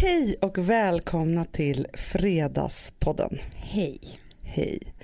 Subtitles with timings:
[0.00, 3.38] Hej och välkomna till Fredagspodden.
[3.54, 4.20] Hej.
[4.42, 4.94] Hej.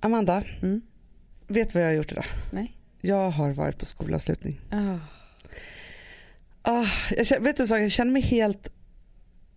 [0.00, 0.82] Amanda, Mm.
[1.46, 2.24] vet du vad jag har gjort idag?
[2.52, 2.72] Nej.
[3.00, 4.60] Jag har varit på skolavslutning.
[4.70, 4.96] Ah.
[6.62, 8.72] Ah, jag känner, vet du så, jag känner mig helt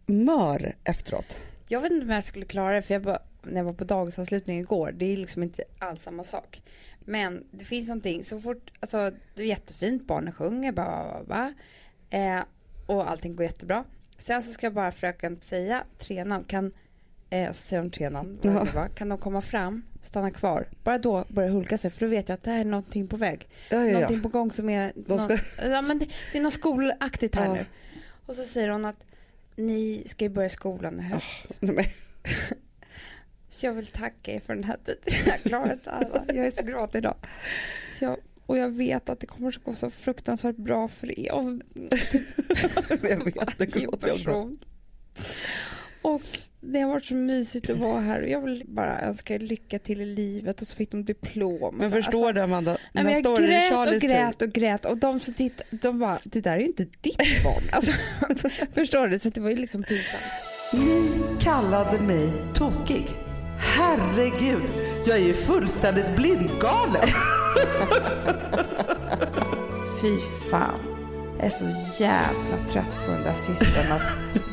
[0.06, 1.38] mör efteråt.
[1.68, 3.84] Jag vet inte om jag skulle klara det för jag bara, när jag var på
[3.84, 6.62] dagisavslutning igår, det är liksom inte alls samma sak.
[7.00, 11.54] Men det finns någonting, så fort, alltså det är jättefint, barnen sjunger, bara, bara,
[12.10, 12.42] eh,
[12.86, 13.84] och allting går jättebra.
[14.18, 16.72] Sen så ska bara fröken säga tre namn, kan,
[17.30, 18.88] eh, så säger de tre namn, Ja.
[18.96, 22.36] kan de komma fram, stanna kvar, bara då börjar hulka sig, för då vet jag
[22.36, 23.48] att det här är någonting på väg.
[23.70, 24.24] Ja, ja, någonting ja.
[24.24, 27.54] på gång som är De ska- nå- ja, men det, det är något skolaktigt här
[27.54, 27.66] nu.
[28.26, 29.04] Och så säger hon att
[29.56, 31.58] ni ska ju börja skolan i höst.
[31.60, 31.86] Nej, men-
[33.50, 35.02] Så jag vill tacka er för den här tiden.
[35.26, 36.24] Jag klarar inte alla.
[36.28, 37.16] Jag är så gråtig idag.
[38.00, 41.32] Så jag, och jag vet att det kommer att gå så fruktansvärt bra för er.
[41.32, 41.44] Och,
[43.02, 44.08] jag vet, det jag också.
[44.08, 44.58] person.
[46.02, 46.22] Och
[46.62, 49.80] det har varit så mysigt att vara här och jag vill bara önska er lycka
[49.80, 51.76] till i livet och så fick de diplom.
[51.78, 54.10] Men Så, förstår alltså, du Amanda, nästa jag år är det grät Charlies och tur.
[54.10, 57.44] grät och grät och de som tittade, de bara, det där är ju inte ditt
[57.44, 57.64] barn.
[57.72, 57.92] Alltså,
[58.74, 59.20] förstår du?
[59.20, 60.24] Så det var ju liksom pinsamt.
[60.74, 63.08] Ni kallade mig tokig.
[63.60, 64.64] Herregud,
[65.06, 67.08] jag är ju fullständigt blindgalen.
[70.02, 70.80] Fy fan.
[71.38, 71.66] Jag är så
[72.04, 74.02] jävla trött på de där systrarnas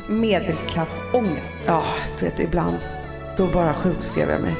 [0.09, 1.55] medelklassångest.
[1.65, 1.83] Ja,
[2.19, 2.77] du vet ibland,
[3.37, 4.55] då bara sjukskrev jag mig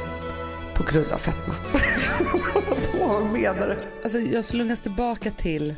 [0.76, 1.56] på grund av fetma.
[3.00, 3.78] Vad menar du?
[4.04, 5.76] Alltså jag slungas tillbaka till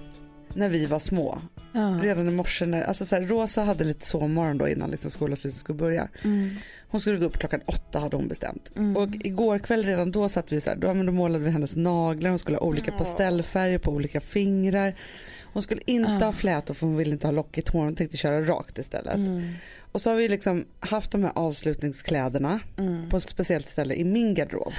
[0.54, 1.42] när vi var små.
[1.76, 2.00] Ja.
[2.04, 5.60] Redan i morse när, alltså så här, Rosa hade lite sovmorgon då innan liksom skolavslutningen
[5.60, 6.08] skulle börja.
[6.24, 6.56] Mm.
[6.90, 8.72] Hon skulle gå upp klockan åtta hade hon bestämt.
[8.76, 8.98] Mm.
[8.98, 11.76] Och igår kväll redan då satt vi så här, då, men då målade vi hennes
[11.76, 12.98] naglar, hon skulle ha olika Ja.
[12.98, 14.96] pastellfärger på olika fingrar.
[15.44, 16.26] Hon skulle inte Ja.
[16.26, 19.16] ha flätor för hon ville inte ha lockigt hår, hon tänkte köra rakt istället.
[19.16, 19.54] Mm.
[19.92, 23.10] Och så har vi liksom haft de här avslutningskläderna Mm.
[23.10, 24.74] på ett speciellt ställe i min garderob.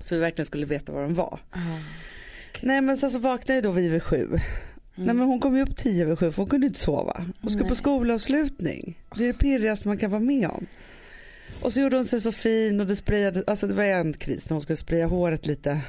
[0.00, 1.40] Så vi verkligen skulle veta vad de var.
[2.60, 4.28] Nej men sen så vaknade ju då vi vid sju.
[4.94, 7.24] Nej men hon kom ju upp tio över sju för hon kunde inte sova.
[7.40, 7.76] Hon skulle på Nej.
[7.76, 8.98] skolavslutning.
[9.16, 10.66] Det är det pirrigaste man kan vara med om.
[11.62, 14.50] Och så gjorde hon sig så fin och det sprayade, alltså det var en kris
[14.50, 15.80] när hon skulle spraya håret lite.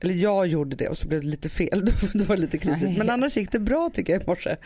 [0.00, 1.84] Eller jag gjorde det och så blev det lite fel.
[2.14, 2.82] Det var lite krisigt.
[2.82, 2.98] Nej.
[2.98, 4.56] Men annars gick det bra tycker jag i morse.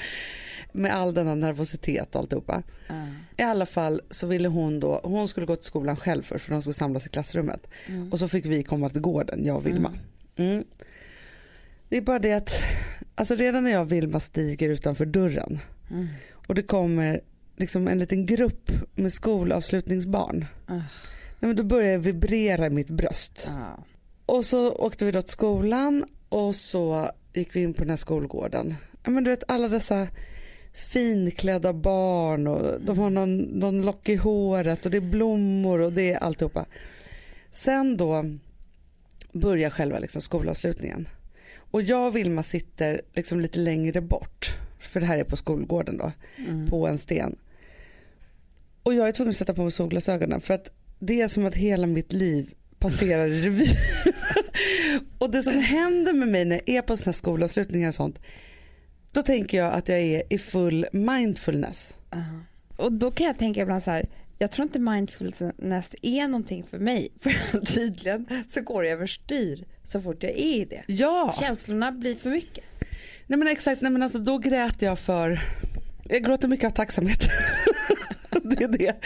[0.73, 2.63] Med all denna nervositet och alltihopa.
[2.89, 2.95] Ja.
[3.37, 6.53] I alla fall så ville hon då, hon skulle gå till skolan själv först för
[6.53, 7.67] de skulle samlas i klassrummet.
[7.87, 8.13] Mm.
[8.13, 9.93] Och så fick vi komma till gården, jag och Vilma.
[10.37, 10.65] Mm.
[11.89, 12.51] Det är bara det att,
[13.15, 15.59] alltså redan när jag och Vilma stiger utanför dörren
[15.91, 16.07] Mm.
[16.47, 17.21] och det kommer
[17.57, 20.45] liksom en liten grupp med skolavslutningsbarn.
[20.67, 20.75] Ah.
[20.75, 20.85] Nej,
[21.39, 23.45] men då börjar det vibrera i mitt bröst.
[23.51, 23.85] Ja.
[24.27, 27.97] Och så åkte vi då till skolan och så gick vi in på den här
[27.97, 28.75] skolgården.
[29.05, 30.09] Ja, men du vet alla dessa
[30.93, 35.93] finklädda barn och de har någon, någon lock i håret och det är blommor och
[35.93, 36.67] det är alltihopa.
[37.53, 38.25] Sen då
[39.33, 41.09] börjar själva liksom skolavslutningen.
[41.75, 44.57] Och jag och Vilma sitter liksom lite längre bort.
[44.79, 46.67] För det här är på skolgården då Mm.
[46.67, 47.37] på en sten.
[48.83, 51.55] Och jag är tvungen att sätta på mig solglasögonen för att det är som att
[51.55, 53.67] hela mitt liv passerar i revy.
[55.19, 58.19] och det som händer med mig när jag är på sådana skolavslutningar och sånt,
[59.13, 61.95] då tänker jag att jag är i full mindfulness.
[62.11, 62.41] Aha.
[62.77, 64.09] Och då kan jag tänka ibland så här,
[64.39, 67.09] jag tror inte mindfulness är någonting för mig.
[67.21, 70.83] För tydligen så går det överstyr så fort jag är i det.
[70.87, 72.65] Ja, Känslorna blir för mycket.
[73.27, 75.41] nej men exakt, nej men alltså då grät jag för,
[76.09, 77.21] jag gråter mycket av tacksamhet.
[78.43, 78.97] det är det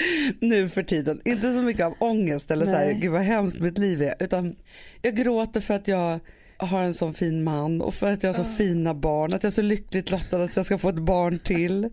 [0.41, 1.21] nu för tiden.
[1.25, 2.99] Inte så mycket av ångest eller så här, Nej.
[3.01, 4.15] gud vad hemskt mitt liv är.
[4.19, 4.57] Utan
[5.03, 6.21] jag gråter för att jag
[6.57, 9.35] har en sån fin man och för att jag har så fina barn.
[9.35, 11.91] Att jag är så lyckligt lottad att jag ska få ett barn till.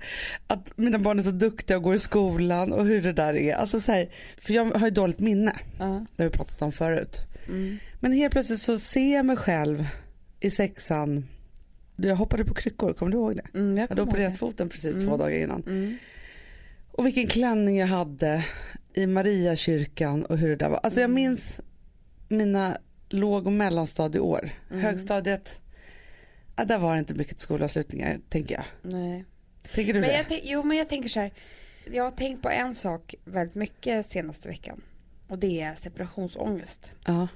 [0.48, 3.56] Att mina barn är så duktiga och går i skolan och hur det där är.
[3.56, 4.10] Alltså så här,
[4.42, 5.54] för jag har ju dåligt minne.
[5.80, 6.06] Ja.
[6.16, 7.22] Det har vi pratat om förut.
[7.48, 7.78] Mm.
[8.00, 9.88] Men helt plötsligt så ser jag mig själv
[10.40, 11.28] i sexan.
[11.96, 13.60] Jag hoppade på kryckor, kommer du ihåg det?
[13.60, 14.40] Mm, jag Jag hade opererat det.
[14.40, 15.08] foten precis Mm.
[15.08, 15.64] två dagar innan.
[15.64, 15.98] Mm.
[16.92, 18.46] Och vilken klänning jag hade
[18.94, 20.80] i Mariakyrkan och hur det där var.
[20.84, 21.16] Alltså jag Mm.
[21.16, 21.62] minns
[22.28, 22.78] mina
[23.10, 24.50] låg och mellanstadieår.
[24.72, 24.82] Mm.
[24.84, 25.62] Högstadiet,
[26.56, 28.66] ja, där var det inte mycket skolavslutningar tänker jag.
[28.94, 29.26] Nej.
[29.74, 30.26] Tänker du Men det?
[30.30, 31.32] jag, jo men jag tänker så här.
[31.94, 34.82] Jag har tänkt på en sak väldigt mycket senaste veckan.
[35.28, 36.92] Och det är separationsångest.
[37.06, 37.28] Ja.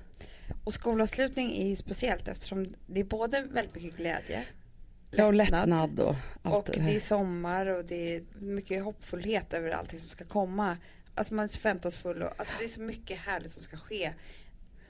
[0.63, 4.43] Och skolavslutning är ju speciellt eftersom det är både väldigt mycket glädje.
[5.11, 9.69] ja, och lättnad och allt Och det är sommar och det är mycket hoppfullhet över
[9.69, 10.77] allting som ska komma.
[11.15, 14.11] Alltså man är så förväntansfull och alltså det är så mycket härligt som ska ske.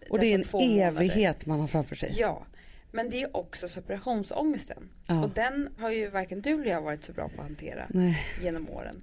[0.09, 2.15] Och det är en evighet man har framför sig.
[2.17, 2.45] Ja.
[2.91, 4.89] Men det är också separationsångesten.
[5.07, 5.23] Ja.
[5.23, 8.25] Och den har ju varken du eller jag varit så bra på att hantera Nej.
[8.41, 9.01] genom åren.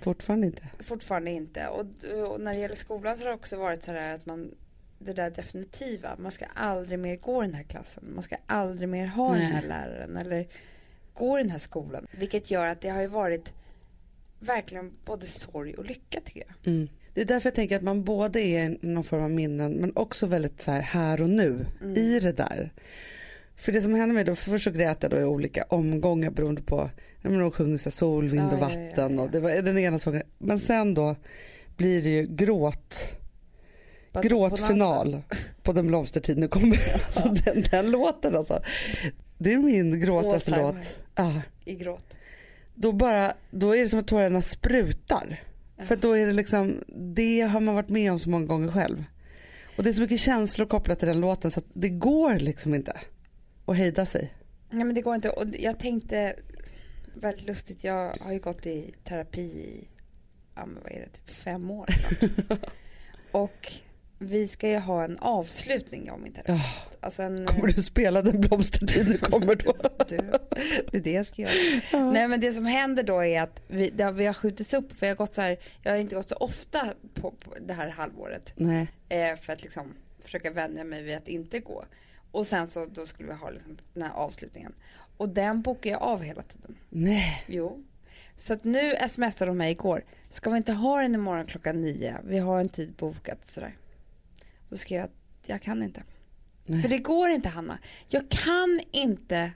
[0.00, 0.62] Fortfarande inte.
[0.80, 1.68] Fortfarande inte.
[1.68, 4.54] Och, och, när det gäller skolan så har det också varit så här att man
[4.98, 6.16] det där definitiva.
[6.18, 8.04] Man ska aldrig mer gå i den här klassen.
[8.14, 9.40] Man ska aldrig mer ha Nej.
[9.40, 10.46] den här läraren eller
[11.14, 12.06] gå i den här skolan.
[12.10, 13.52] Vilket gör att det har ju varit
[14.38, 16.72] verkligen både sorg och lycka tycker jag.
[16.74, 16.88] Mm.
[17.14, 20.26] Det är därför jag tänker att man både är någon form av minnen men också
[20.26, 21.96] väldigt så här, här och nu mm.
[21.96, 22.72] i det där.
[23.56, 26.30] För det som hände mig då, för först så grät jag då i olika omgångar
[26.30, 26.90] beroende på,
[27.22, 29.50] jag menar de sjunger så sol, vind och vatten ja, ja, ja, och det var
[29.50, 30.22] den ena sången.
[30.38, 31.16] Men sen då
[31.76, 33.18] blir det ju gråt,
[34.12, 36.78] på, gråtfinal på, på Den blomstertid nu kommer.
[37.06, 38.62] Alltså den, den låten alltså.
[39.38, 40.76] Det är min gråtaste låt.
[41.14, 41.42] Ja.
[41.64, 42.16] I gråt.
[42.74, 45.40] Då bara, då är det som att tårarna sprutar.
[45.84, 49.04] För då är det liksom, det har man varit med om så många gånger själv.
[49.76, 52.74] Och det är så mycket känslor kopplat till den låten så att det går liksom
[52.74, 52.92] inte
[53.66, 54.34] att hejda sig.
[54.70, 56.36] Nej men det går inte och jag tänkte
[57.14, 59.88] väldigt lustigt, jag har ju gått i terapi i,
[60.54, 61.86] ja men vad är det, typ fem år
[63.32, 63.72] Och
[64.18, 66.58] vi ska ju ha en avslutning jag och min terapeut.
[66.58, 66.98] Ja.
[67.00, 69.74] Alltså en, kommer du spela den blomstertid du kommer då?
[70.08, 70.16] du,
[70.90, 71.80] det är det jag ska göra.
[71.92, 72.10] Ja.
[72.12, 75.06] Nej men det som händer då är att vi, det, vi har skjutits upp för
[75.06, 77.88] jag har gått så här, jag har inte gått så ofta på, på det här
[77.88, 78.52] halvåret.
[78.56, 78.86] Nej.
[79.08, 81.84] Eh, för att liksom försöka vänja mig vid att inte gå.
[82.30, 84.72] Och sen så då skulle vi ha liksom den här avslutningen.
[85.16, 86.76] Och den bokar jag av hela tiden.
[86.88, 87.44] Nej.
[87.46, 87.84] Jo.
[88.36, 90.04] Så att nu smsade de mig igår.
[90.30, 92.16] Ska vi inte ha den imorgon klockan nio?
[92.24, 93.76] Vi har en tid bokat sådär.
[94.68, 96.02] Då skrev jag att jag kan inte.
[96.64, 96.82] Nej.
[96.82, 97.78] För det går inte Hanna.
[98.08, 99.50] Jag kan inte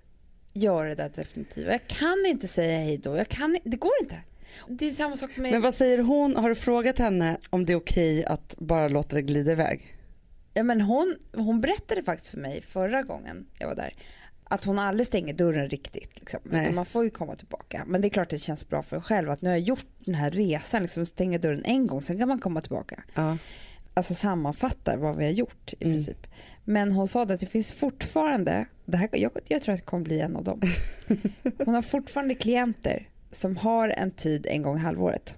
[0.52, 1.72] göra det där definitiva.
[1.72, 3.16] Jag kan inte säga hej då.
[3.16, 4.20] Jag kan, det går inte.
[4.68, 5.52] Det är samma sak med...
[5.52, 6.36] Men vad säger hon?
[6.36, 9.96] Har du frågat henne om det är okej att bara låta det glida iväg?
[10.60, 13.94] Ja men hon, hon berättade faktiskt för mig förra gången jag var där
[14.44, 16.20] att hon aldrig stänger dörren riktigt.
[16.20, 16.40] Liksom.
[16.74, 17.84] Man får ju komma tillbaka.
[17.86, 19.86] Men det är klart det känns bra för en själv att nu har jag gjort
[19.98, 23.02] den här resan, liksom stänga dörren en gång, sen kan man komma tillbaka.
[23.14, 23.38] Ja
[23.94, 25.96] alltså sammanfattar vad vi har gjort i mm.
[25.96, 26.26] princip.
[26.64, 30.04] Men hon sa att det finns fortfarande, det här, jag, jag tror att det kommer
[30.04, 30.60] bli en av dem.
[31.64, 35.36] Hon har fortfarande klienter som har en tid en gång i halvåret.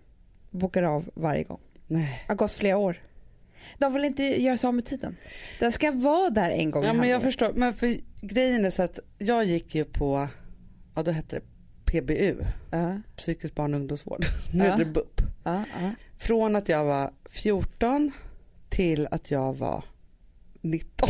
[0.51, 1.61] Bokar av varje gång.
[1.87, 2.25] Nej.
[2.29, 3.01] Har gått flera år.
[3.79, 5.17] De vill inte göra sig av med tiden.
[5.59, 8.82] Den ska vara där en gång ja, men Jag förstår, men för grejen är så
[8.82, 10.29] att jag gick ju på,
[10.94, 11.43] ja då hette det
[11.85, 12.37] PBU,
[12.75, 12.97] uh.
[13.17, 14.25] psykisk barn och ungdomsvård.
[14.53, 14.70] Nu uh.
[14.70, 15.20] heter det BUP.
[15.47, 18.12] Uh, Från att jag var 14
[18.69, 19.85] till att jag var
[20.61, 21.09] 19.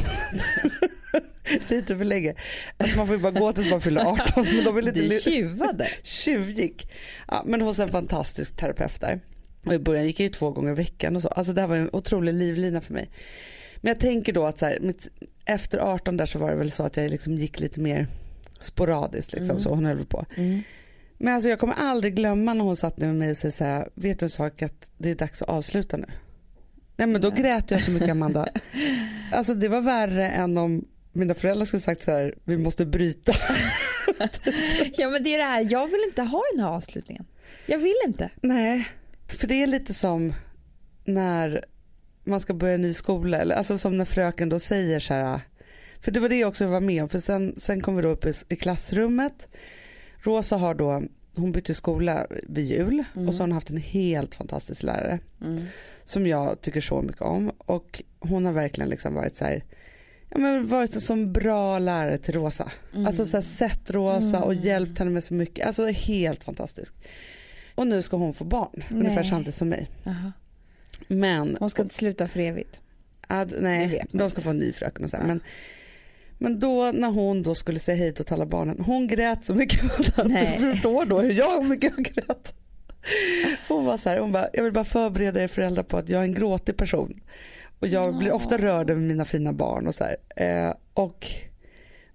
[1.69, 2.35] lite för länge.
[2.77, 4.45] Alltså man får ju bara gå tills man fyller 18.
[4.55, 5.89] Men de är lite du tjuvade.
[6.03, 6.93] Tjuvgick.
[7.29, 9.21] Ja, men hos en fantastisk terapeut där.
[9.67, 11.29] Och i början gick jag ju två gånger i veckan och så.
[11.29, 13.11] Alltså det här var en otrolig livlina för mig.
[13.77, 15.09] Men jag tänker då att så här, mitt,
[15.45, 18.07] efter 18 där så var det väl så att jag liksom gick lite mer
[18.61, 19.51] sporadiskt liksom.
[19.51, 19.61] Mm.
[19.61, 20.27] Så hon höll på.
[20.37, 20.63] Mm.
[21.19, 23.65] Men alltså jag kommer aldrig glömma när hon satt ner med mig och sa så
[23.65, 26.07] här, vet du en sak att det är dags att avsluta nu.
[26.97, 28.49] Nej men då grät jag så mycket Amanda.
[29.33, 33.33] Alltså det var värre än om mina föräldrar skulle sagt så här, vi måste bryta.
[34.97, 37.25] ja men det är det här, jag vill inte ha den här avslutningen.
[37.67, 38.31] Jag vill inte.
[38.41, 38.89] Nej,
[39.33, 40.35] för det är lite som
[41.05, 41.65] när
[42.25, 45.41] man ska börja en ny skola, eller alltså som när fröken då säger så här,
[46.01, 48.09] för det var det jag också var med om, för sen, sen kom vi då
[48.09, 49.49] upp i, i klassrummet.
[50.19, 51.03] Rosa har då,
[51.35, 53.29] hon bytte skola vid jul mm.
[53.29, 55.19] och så har hon haft en helt fantastisk lärare.
[55.41, 55.67] Mm
[56.05, 57.53] som jag tycker så mycket om.
[57.59, 59.65] Och hon har verkligen liksom varit så här,
[60.29, 62.73] ja, men varit en sån bra lärare till Rosa.
[62.95, 63.07] Mm.
[63.07, 64.43] Alltså så här, sett Rosa mm.
[64.43, 65.67] och hjälpt henne med så mycket.
[65.67, 66.95] Alltså helt fantastiskt.
[67.75, 69.01] Och nu ska hon få barn, nej.
[69.01, 69.89] ungefär samtidigt som mig.
[70.07, 70.33] Aha.
[71.09, 72.81] Men, hon ska inte sluta för evigt.
[73.27, 75.17] Ad, nej, de ska få en ny fröken och så.
[75.17, 75.27] Ja.
[75.27, 75.41] Men,
[76.39, 79.81] men då när hon då skulle säga hej till alla barnen, hon grät så mycket.
[80.17, 82.55] Du förstår då hur jag mycket jag grät.
[83.69, 86.21] Hon var så här, hon bara, jag vill bara förbereda er föräldrar på att jag
[86.21, 87.21] är en gråtig person.
[87.79, 90.17] Och jag blir ofta rörd över mina fina barn och så här.
[90.37, 91.27] Eh, och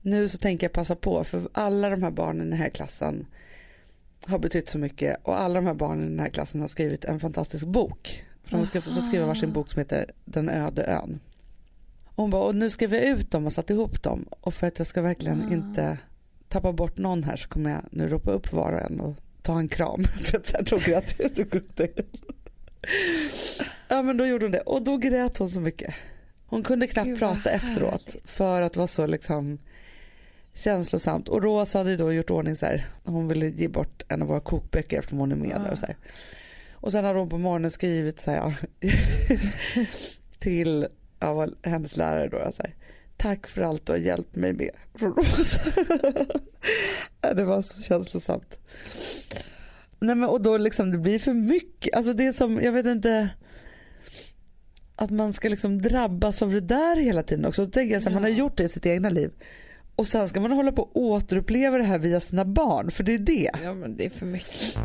[0.01, 3.25] nu så tänker jag passa på för alla de här barnen i den här klassen
[4.27, 7.05] har betytt så mycket och alla de här barnen i den här klassen har skrivit
[7.05, 8.23] en fantastisk bok.
[8.43, 11.19] För de ska få skriva varsin bok som heter Den öde ön.
[12.05, 14.67] Och hon bara, och nu skrev jag ut dem och satt ihop dem och för
[14.67, 15.53] att jag ska verkligen mm.
[15.53, 15.97] inte
[16.49, 19.59] tappa bort någon här så kommer jag nu ropa upp var och en och ta
[19.59, 20.03] en kram.
[20.43, 21.03] så här tog jag
[23.87, 25.95] Ja men då gjorde hon det och då grät hon så mycket.
[26.45, 29.57] Hon kunde knappt Gud, prata efteråt för att vara så liksom
[30.57, 31.29] känslosamt.
[31.29, 32.87] Och Rosa hade då gjort ordning så här.
[33.03, 35.85] Hon ville ge bort en av våra kokböcker eftersom hon är med där och så
[35.85, 35.95] här.
[36.71, 38.53] Och sen hade hon på morgonen skrivit så här
[40.39, 40.87] till
[41.19, 42.75] ja, hennes lärare då så här.
[43.17, 44.71] Tack för allt du har hjälpt mig med.
[44.95, 45.61] Från Rosa.
[47.35, 48.59] det var så känslosamt.
[49.99, 51.95] Nej men och då liksom det blir för mycket.
[51.95, 53.29] Alltså det är som, jag vet inte.
[54.95, 57.65] Att man ska liksom drabbas av det där hela tiden också.
[57.65, 58.35] Då tänker jag så här, man har Ja.
[58.37, 59.31] gjort det i sitt egna liv.
[59.97, 62.91] Och sen ska man hålla på och återuppleva det här via sina barn.
[62.91, 63.51] För det är det.
[63.63, 64.77] Ja men det är för mycket.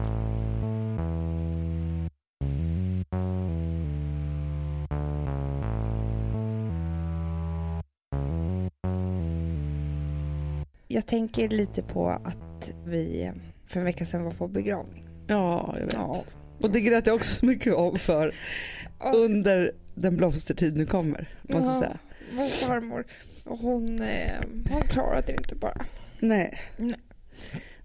[10.88, 13.31] Jag tänker lite på att vi
[13.66, 15.04] för en vecka sedan var på begravning.
[15.26, 15.92] Ja, jag vet.
[15.92, 16.25] Ja.
[16.62, 18.35] Och det grät jag också så mycket om för
[19.14, 21.28] under den blomstertid nu kommer.
[21.42, 21.81] Måste jag Ja.
[21.81, 21.99] säga.
[22.32, 23.04] Vår farmor,
[23.44, 25.84] och hon, eh, hon klarade det inte bara.
[26.20, 26.60] Nej.
[26.76, 26.98] Nej.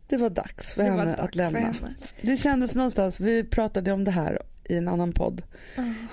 [0.08, 1.60] Det var dags för Det var henne dags att lämna.
[1.60, 1.96] henne.
[2.22, 5.42] Det kändes någonstans, vi pratade om det här i en annan podd.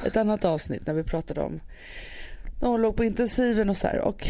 [0.07, 1.61] Ett annat avsnitt när vi pratade om
[2.61, 3.99] när hon låg på intensiven och så här.
[3.99, 4.29] Och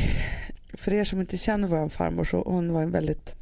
[0.75, 3.35] för er som inte känner vår farmor så hon var en väldigt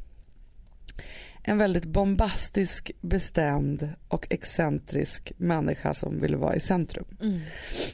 [1.45, 7.05] en väldigt bombastisk, bestämd och excentrisk människa som ville vara i centrum.
[7.21, 7.39] Mm.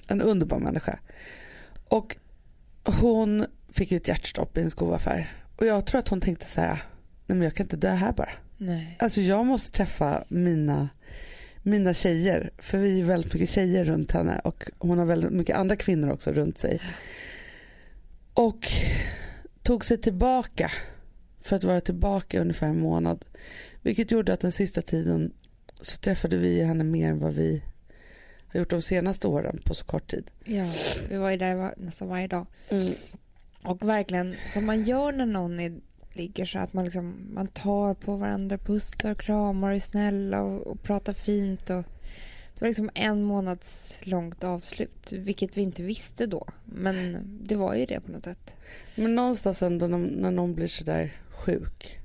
[0.07, 0.99] En underbar människa.
[1.88, 2.17] Och
[2.83, 5.33] hon fick ju ett hjärtstopp i en skoaffär.
[5.55, 6.83] Och jag tror att hon tänkte så här,
[7.27, 8.31] nej men jag kan inte dö här bara.
[8.57, 8.98] Nej.
[9.00, 10.89] Alltså jag måste träffa mina,
[11.63, 12.51] mina tjejer.
[12.57, 16.12] För vi är väldigt mycket tjejer runt henne och hon har väldigt mycket andra kvinnor
[16.12, 16.81] också runt sig.
[18.33, 18.71] Och
[19.63, 20.71] tog sig tillbaka
[21.41, 23.25] för att vara tillbaka ungefär en månad.
[23.81, 25.33] Vilket gjorde att den sista tiden
[25.81, 27.63] så träffade vi henne mer än vad vi
[28.51, 30.32] har gjort de senaste åren på så kort tid.
[30.44, 30.65] Ja,
[31.10, 32.46] vi var ju där var, nästan varje dag.
[33.63, 35.74] Och verkligen som man gör när någon är,
[36.13, 40.68] ligger så att man liksom man tar på varandra, pussar, kramar och är snälla och,
[40.68, 41.70] och pratar fint.
[41.70, 41.84] Och,
[42.53, 46.48] det var liksom en månads långt avslut, vilket vi inte visste då.
[46.65, 48.56] Men det var ju det på något sätt.
[48.96, 52.00] Men någonstans ändå när, någon blir sådär sjuk.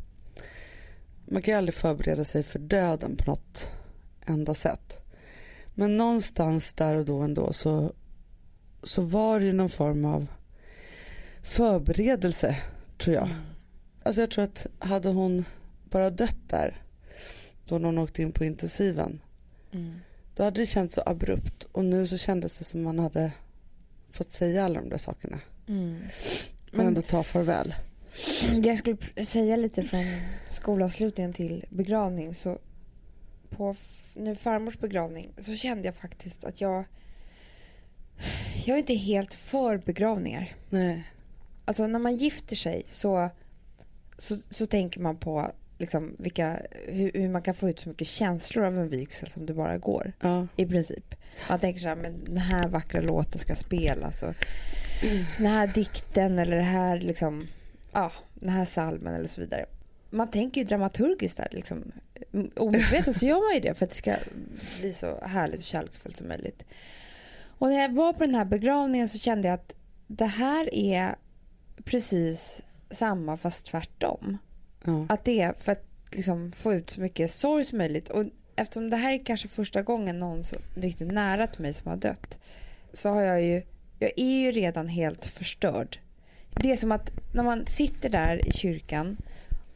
[1.25, 3.71] Man kan ju aldrig förbereda sig för döden på något
[4.27, 5.04] enda sätt.
[5.75, 7.93] Men någonstans där och då ändå så,
[8.83, 10.26] så var det ju någon form av
[11.43, 12.57] förberedelse
[12.99, 13.28] tror jag.
[14.02, 15.45] Alltså jag tror att hade hon
[15.90, 16.76] bara dött där
[17.69, 19.21] då hon åkte in på intensiven
[19.73, 19.95] Mm.
[20.37, 23.33] då hade det känts så abrupt och nu så kändes det som man hade
[24.11, 26.00] fått säga alla de där sakerna Mm.
[26.73, 27.75] och Men ändå ta farväl.
[28.64, 30.04] jag skulle säga lite från
[30.50, 32.59] skolavslutningen till begravning så
[33.50, 33.76] på
[34.14, 36.85] nu farmors begravning så kände jag faktiskt att jag
[38.64, 40.54] jag är inte helt för begravningar.
[40.71, 41.04] Nej.
[41.64, 43.30] Alltså när man gifter sig så,
[44.18, 48.06] så, så tänker man på liksom vilka, hur, hur man kan få ut så mycket
[48.06, 50.12] känslor av en vigsel som det bara går.
[50.21, 50.47] Ja.
[50.56, 51.14] I princip.
[51.49, 54.35] Man tänker så här, men den här vackra låten ska spelas och
[55.37, 57.49] den här dikten eller det här liksom,
[57.92, 59.66] ja, den här salmen eller så vidare.
[60.14, 61.92] Man tänker ju dramaturgiskt där liksom.
[62.56, 64.16] Omedvetet så gör man ju det för att det ska
[64.80, 66.64] bli så härligt och kärleksfullt som möjligt.
[67.59, 69.75] Och när jag var på den här begravningen så kände jag att
[70.06, 71.14] det här är
[71.85, 74.38] precis samma fast tvärtom.
[74.85, 75.06] Ja.
[75.09, 78.09] Att det är för att liksom få ut så mycket sorg som möjligt.
[78.09, 78.25] Och
[78.56, 81.97] eftersom det här är kanske första gången någon så riktigt nära till mig som har
[81.97, 82.38] dött.
[82.92, 83.62] Så har jag ju,
[83.99, 85.99] jag är ju redan helt förstörd.
[86.50, 89.16] Det är som att när man sitter där i kyrkan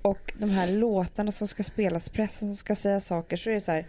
[0.09, 3.61] och de här låtarna som ska spelas, pressen som ska säga saker så är det
[3.61, 3.87] så här,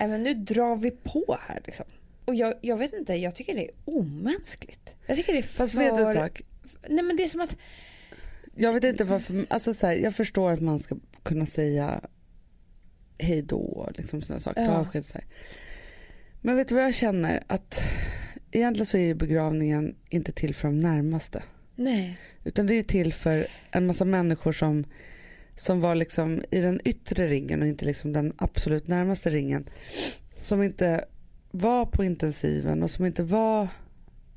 [0.00, 1.86] "Nej, men nu drar vi på här liksom.
[2.24, 4.94] Och jag, jag vet inte, jag tycker det är omänskligt.
[5.06, 5.80] Jag tycker det är Fast för...
[5.80, 6.42] vet du sak?
[6.88, 7.56] Nej men det är som att,
[8.54, 12.00] Jag vet inte varför, alltså så här, jag förstår att man ska kunna säga
[13.18, 14.70] hej då och liksom sådana saker, Ja.
[14.70, 15.26] avsked så här.
[16.40, 17.44] Men vet du vad jag känner?
[17.46, 17.80] Att
[18.50, 21.42] egentligen så är ju begravningen inte till för de närmaste.
[21.76, 22.18] nej.
[22.44, 24.84] Utan det är till för en massa människor som,
[25.56, 29.68] som var liksom i den yttre ringen och inte liksom den absolut närmaste ringen.
[30.40, 31.04] Som inte
[31.50, 33.68] var på intensiven och som inte var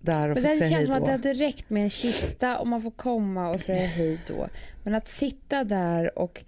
[0.01, 1.05] där och Men fick det säga känns hej som att då.
[1.05, 4.47] det hade räckt med en kista och man får komma och säga hej då.
[4.83, 6.43] Men att sitta där och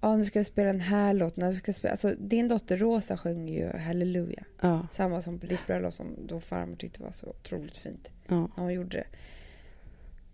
[0.00, 1.50] ja, nu ska vi spela den här låten.
[1.50, 4.44] Vi ska spela, alltså, din dotter Rosa sjöng ju Halleluja.
[4.60, 8.08] Ja, Samma som på ditt bröllop som då farmor tyckte var så otroligt fint.
[8.28, 8.36] ja.
[8.56, 9.06] När hon gjorde det.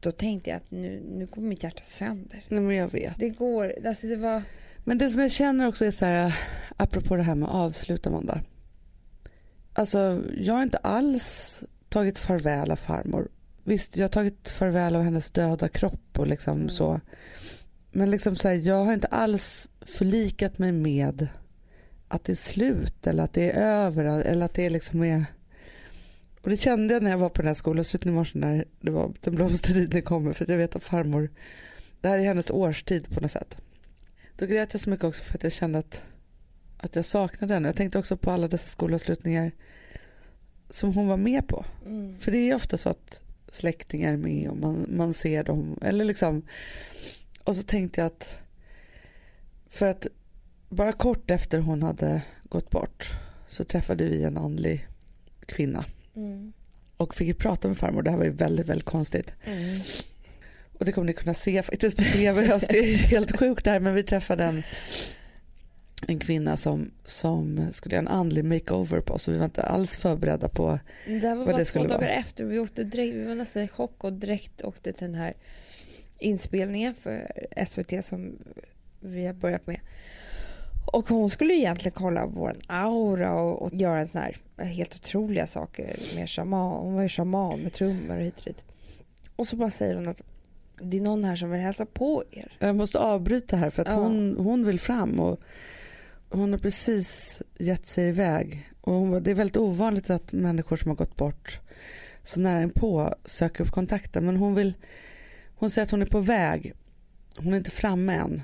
[0.07, 2.45] Då tänkte jag att nu, nu går mitt hjärta sönder.
[2.49, 3.19] Nej, men jag vet.
[3.19, 4.43] Det går, alltså det var...
[4.85, 6.39] Men det som jag känner också är så här,
[6.77, 8.41] apropå det här med avslut Amanda.
[9.73, 13.29] Alltså jag har inte alls tagit farväl av farmor.
[13.65, 16.69] Visst, jag har tagit farväl av hennes döda kropp och liksom Mm.
[16.69, 17.01] så.
[17.91, 21.29] Men liksom så här, jag har inte alls förlikat mig med
[22.09, 25.25] att det är slut eller att det är över eller att det liksom är
[26.47, 28.91] och det kände jag när jag var på den här skolavslutningen i morse när det
[28.91, 31.31] var den blomstertiden kommer för jag vet att farmor
[32.01, 33.57] det här är hennes årstid på något sätt.
[34.37, 36.03] Då grät jag så mycket också för att jag kände att
[36.77, 37.69] att jag saknade henne.
[37.69, 39.53] Jag tänkte också på alla dessa skolavslutningar
[40.71, 41.65] som hon var med på.
[41.87, 42.19] Mm.
[42.19, 45.79] För det är ofta så att släktingar är med och man, man ser dem.
[45.83, 46.43] Eller liksom.
[47.45, 48.43] Och så tänkte jag att
[49.69, 50.07] för att
[50.69, 53.11] bara kort efter hon hade gått bort
[53.49, 54.89] så träffade vi en andlig
[55.47, 55.85] kvinna
[56.17, 56.53] Mm.
[56.97, 58.03] och fick prata med farmor.
[58.03, 59.33] Det här var ju väldigt, väldigt konstigt.
[59.45, 59.75] Mm.
[60.79, 62.69] Och det kommer ni kunna se faktiskt på tv i höst.
[62.71, 64.63] Det är helt sjukt det här men vi träffade en,
[66.09, 69.63] en kvinna som, som skulle göra en andlig makeover på oss så vi var inte
[69.63, 72.11] alls förberedda på Det här var Vad bara det två skulle dagar vara.
[72.11, 72.45] efter.
[72.45, 75.35] Vi, åkte direkt, vi var nästan i chock och direkt åkte till den här
[76.19, 77.33] inspelningen för
[77.67, 78.39] SVT som
[79.01, 79.81] vi har börjat med.
[80.93, 85.47] Och hon skulle egentligen kolla vår aura och, och göra en sån här helt otroliga
[85.47, 86.81] saker med shaman.
[86.81, 88.65] Hon var ju shaman med trummor och hit och dit.
[89.37, 90.23] Och så bara säger hon att
[90.81, 92.57] det är någon här som vill hälsa på er.
[92.59, 93.95] Jag måste avbryta här för att Ja.
[93.95, 95.41] hon, hon vill fram och
[96.31, 98.69] hon har precis gett sig iväg.
[98.81, 101.61] Och hon, var- det är väldigt ovanligt att människor som har gått bort
[102.25, 104.27] så nära inpå söker upp kontakten.
[104.27, 104.75] Men hon vill,
[105.57, 106.73] hon säger att hon är på väg.
[107.39, 108.43] Hon är inte framme än.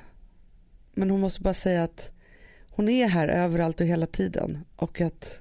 [0.95, 2.13] Men hon måste bara säga att
[2.75, 4.59] hon är här överallt och hela tiden.
[4.77, 5.41] Och att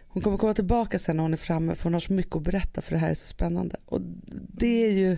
[0.00, 2.42] hon kommer komma tillbaka sen när hon är framme för hon har så mycket att
[2.42, 3.76] berätta för det här är så spännande.
[3.86, 4.00] Och
[4.52, 5.16] det är ju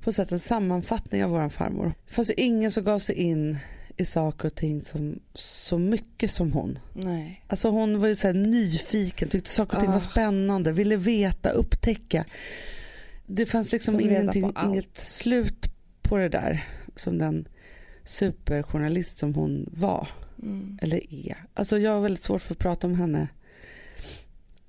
[0.00, 1.92] på sätt en sammanfattning av våran farmor.
[2.08, 3.58] Det fanns ju ingen som gav sig in
[3.96, 6.78] i saker och ting som, så mycket som hon.
[6.92, 7.44] Nej.
[7.46, 9.92] Alltså hon var ju så nyfiken, tyckte saker och ting Ah.
[9.92, 12.24] var spännande, ville veta, upptäcka.
[13.26, 15.66] Det fanns liksom ingenting, inget slut
[16.02, 17.48] på det där som den
[18.04, 20.08] superjournalist som hon var
[20.42, 20.78] Mm.
[20.82, 21.36] eller är.
[21.54, 23.28] Alltså jag har väldigt svårt för att prata om henne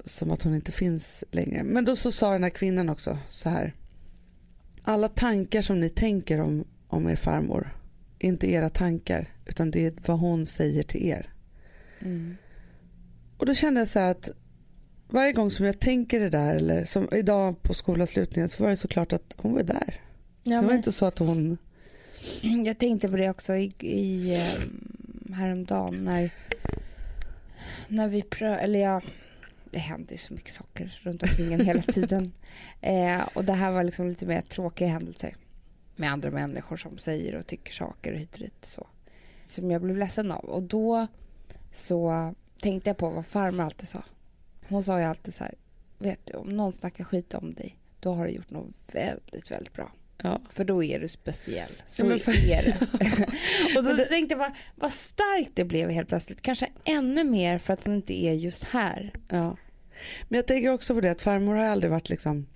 [0.05, 1.63] som att hon inte finns längre.
[1.63, 3.73] Men då så sa den här kvinnan också så här.
[4.83, 7.69] Alla tankar som ni tänker om, om er farmor
[8.19, 11.29] är inte era tankar utan det är vad hon säger till er.
[11.99, 12.35] Mm.
[13.37, 14.29] Och då kände jag så här att
[15.09, 18.77] varje gång som jag tänker det där eller som idag på skolavslutningen så var det
[18.77, 20.01] såklart att hon var där.
[20.43, 21.57] Ja, det var men- inte så att hon
[22.65, 26.33] Jag tänkte på det också i, i um, häromdagen när,
[27.87, 28.55] när vi prö...
[28.55, 29.01] Eller ja,
[29.71, 32.33] det händer ju så mycket saker runt omkring en hela tiden.
[32.81, 35.35] Eh, och det här var liksom lite mer tråkiga händelser
[35.95, 38.87] med andra människor som säger och tycker saker och hit och dit så.
[39.45, 40.45] Som jag blev ledsen av.
[40.45, 41.07] Och då
[41.73, 44.03] så tänkte jag på vad farmor alltid sa.
[44.67, 45.55] Hon sa ju alltid så här,
[45.97, 49.73] vet du om någon snackar skit om dig, då har du gjort något väldigt, väldigt
[49.73, 49.91] bra.
[50.23, 51.69] Ja, För då är du speciell.
[51.87, 53.77] Så Ja, men för- är det.
[53.77, 56.41] och då tänkte jag bara, vad starkt det blev helt plötsligt.
[56.41, 59.13] Kanske ännu mer för att hon inte är just här.
[59.29, 59.57] Ja.
[60.27, 62.47] Men jag tänker också på det att farmor har aldrig varit liksom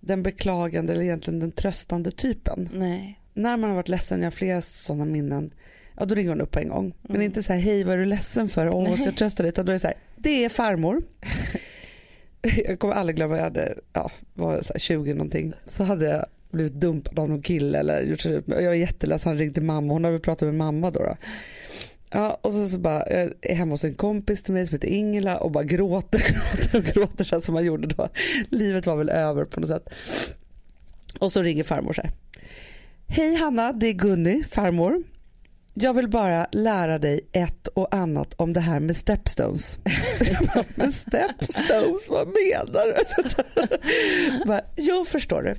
[0.00, 2.68] den beklagande eller egentligen den tröstande typen.
[2.74, 3.20] Nej.
[3.34, 5.50] När man har varit ledsen, jag har flera sådana minnen,
[5.96, 6.94] ja då ringer hon upp på en gång.
[7.02, 7.22] Men Mm.
[7.26, 8.68] inte så här, hej vad är du ledsen för?
[8.68, 9.48] Åh, vad ska jag trösta dig?
[9.50, 11.02] Utan då är det så här, det är farmor.
[12.64, 15.52] jag kommer aldrig glömma, jag hade, ja, var så här 20 någonting.
[15.66, 19.38] Så hade jag blivit dumpad av någon kille eller gjort slut Jag var jätteledsen, han
[19.38, 21.00] ringde mamma, hon hade pratat med mamma då.
[21.00, 21.16] då.
[22.10, 24.88] Ja, och sen så bara, jag är hemma hos en kompis till mig som heter
[24.88, 28.08] Ingela och bara gråter, gråter och gråter så som man gjorde då.
[28.48, 29.88] Livet var väl över på något sätt.
[31.18, 32.10] Och så ringer farmor så här.
[33.06, 35.02] Hej Hanna, det är Gunny, farmor.
[35.74, 39.78] Jag vill bara lära dig ett och annat om det här med stepstones.
[40.20, 42.94] Jag bara, men stepstones, vad menar du?
[44.36, 45.54] Jag bara, jo, förstår du.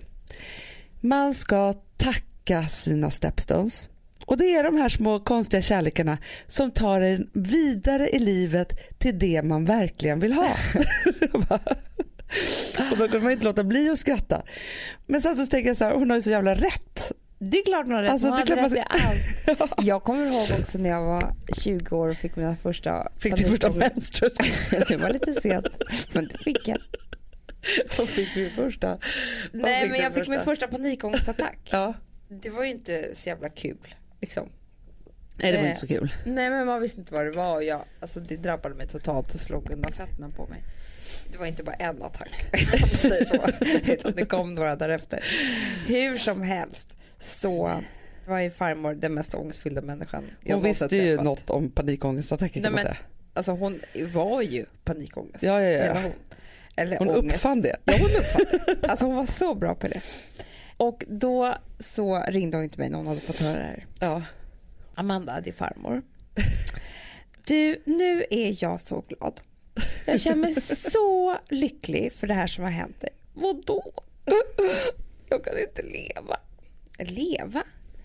[1.01, 3.89] Man ska tacka sina stepstones.
[4.25, 9.19] Och det är de här små konstiga kärlekarna som tar en vidare i livet till
[9.19, 10.49] det man verkligen vill ha.
[12.91, 14.43] Och då kunde man inte låta bli att skratta.
[15.05, 17.11] Men samtidigt tänker jag så här, hon har ju så jävla rätt.
[17.39, 18.11] Det är klart hon har rätt.
[18.11, 19.71] Alltså, hon hade rätt man i allt.
[19.87, 23.43] Jag kommer ihåg också när jag var 20 år och fick mina första Fick du
[23.43, 24.47] första menstruation?
[24.87, 25.65] Det var lite sent,
[26.11, 26.77] men det fick jag.
[27.97, 28.97] Då fick vi första.
[29.51, 30.31] Nej, fick men jag fick första?
[30.31, 31.57] min första panikångestattack.
[31.71, 31.93] Ja.
[32.29, 33.95] Det var ju inte så jävla kul.
[34.21, 34.49] Liksom.
[35.35, 35.69] Nej det var Eh.
[35.69, 36.13] inte så kul.
[36.25, 39.33] Nej men man visste inte vad det var och jag, alltså det drabbade mig totalt
[39.33, 40.63] och slog undan fötterna på mig.
[41.31, 42.45] Det var inte bara en attack,
[43.41, 45.23] man utan det kom några därefter.
[45.87, 46.87] Hur som helst
[47.19, 47.81] så
[48.27, 52.63] var ju farmor den mest ångestfyllda människan jag Hon visste ju något om panikångestattacker Nej,
[52.63, 52.97] kan man men- säga.
[53.33, 53.81] Alltså hon
[54.13, 55.43] var ju panikångest.
[55.43, 55.93] Ja, ja, ja.
[56.01, 56.11] hon.
[56.79, 57.35] Eller Hon ångest.
[57.35, 57.75] uppfann det.
[57.85, 58.77] Ja, hon uppfattade.
[58.87, 60.01] Alltså hon var så bra på det.
[60.77, 63.85] Och då så ringde hon till mig när hon hade fått höra det här.
[63.99, 64.21] Ja.
[64.95, 66.01] Amanda, det är farmor.
[67.45, 69.41] Du, nu är jag så glad.
[70.05, 73.09] Jag känner mig så lycklig för det här som har hänt dig.
[73.33, 73.91] Vadå?
[75.29, 76.37] Jag kan inte leva.
[76.97, 77.63] Leva?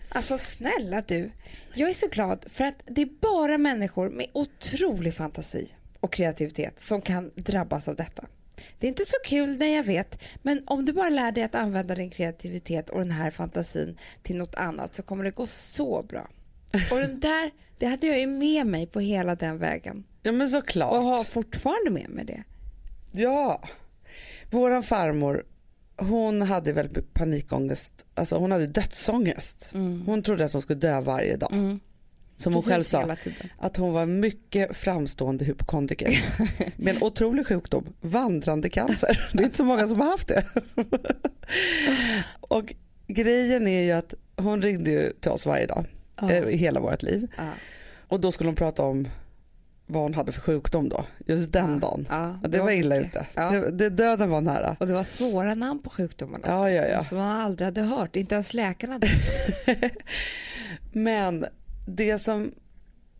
[0.09, 1.31] Alltså snälla du.
[1.73, 6.79] Jag är så glad för att det är bara människor med otrolig fantasi och kreativitet
[6.79, 8.25] som kan drabbas av detta.
[8.79, 11.55] Det är inte så kul när jag vet, men om du bara lär dig att
[11.55, 16.01] använda din kreativitet och den här fantasin till något annat så kommer det gå så
[16.01, 16.27] bra.
[16.91, 20.03] Och den där, det hade jag ju med mig på hela den vägen.
[20.23, 20.93] Ja men såklart.
[20.93, 22.43] Och har fortfarande med mig det.
[23.11, 23.61] Ja.
[24.51, 25.45] Våran farmor,
[25.97, 28.05] hon hade väldigt panikångest.
[28.13, 29.69] Alltså hon hade dödsångest.
[30.05, 31.53] Hon trodde att hon skulle dö varje dag.
[31.53, 31.79] Mm.
[32.37, 33.15] Som hon själv sa,
[33.57, 36.23] att hon var mycket framstående hypokondriker.
[36.75, 39.29] med en otrolig sjukdom, vandrande cancer.
[39.33, 40.43] Det är inte så många som har haft det.
[42.39, 42.73] och
[43.07, 45.85] grejen är ju att hon ringde ju till oss varje dag,
[46.21, 47.27] eh, i hela vårt liv.
[47.37, 47.43] Ja.
[48.07, 49.07] Och då skulle hon prata om
[49.87, 51.79] vad hon hade för sjukdom då, just den Ja.
[51.79, 52.07] dagen.
[52.09, 53.11] Ja, Ja, det var illa mycket.
[53.15, 53.25] ute.
[53.33, 53.49] Ja.
[53.51, 54.75] Det, det, döden var nära.
[54.79, 56.47] Och det var svåra namn på sjukdomarna.
[56.47, 57.03] Ja, ja, ja.
[57.03, 58.15] Som man aldrig hade hört.
[58.15, 59.07] Inte ens läkarna hade
[60.91, 61.45] Men
[61.85, 62.51] det som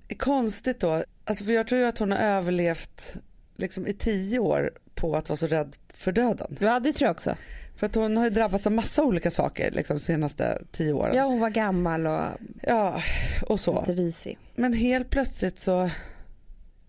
[0.07, 3.15] är konstigt då, alltså för jag tror ju att hon har överlevt
[3.55, 6.57] liksom i tio år på att vara så rädd för döden.
[6.59, 7.35] Ja, det tror jag också.
[7.75, 11.15] För att hon har ju drabbats av massa olika saker liksom de senaste tio åren.
[11.15, 12.23] Ja, hon var gammal och
[12.61, 13.01] Ja,
[13.47, 13.79] och så.
[13.79, 14.37] lite risig.
[14.55, 15.89] Men helt plötsligt så,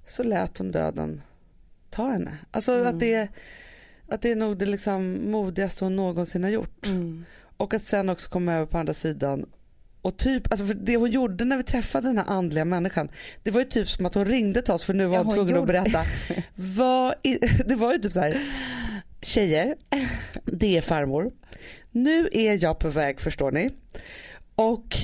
[0.06, 1.22] så lät hon döden
[1.90, 2.38] ta henne.
[2.50, 2.86] Alltså Mm.
[2.86, 3.28] att, det,
[4.08, 6.86] att det är nog det liksom modigaste hon någonsin har gjort.
[6.86, 7.24] Mm.
[7.56, 9.46] Och att sen också komma över på andra sidan
[10.06, 13.08] och typ, alltså för det hon gjorde när vi träffade den här andliga människan
[13.42, 15.26] det var ju typ som att hon ringde till oss för nu var Ja, hon
[15.26, 16.02] hon tvungen att gjorde- berätta.
[16.54, 18.40] Vad i, det var ju typ så här,
[19.22, 19.76] tjejer,
[20.44, 21.32] det är farmor.
[21.90, 23.70] Nu är jag på väg förstår ni.
[24.54, 24.96] Och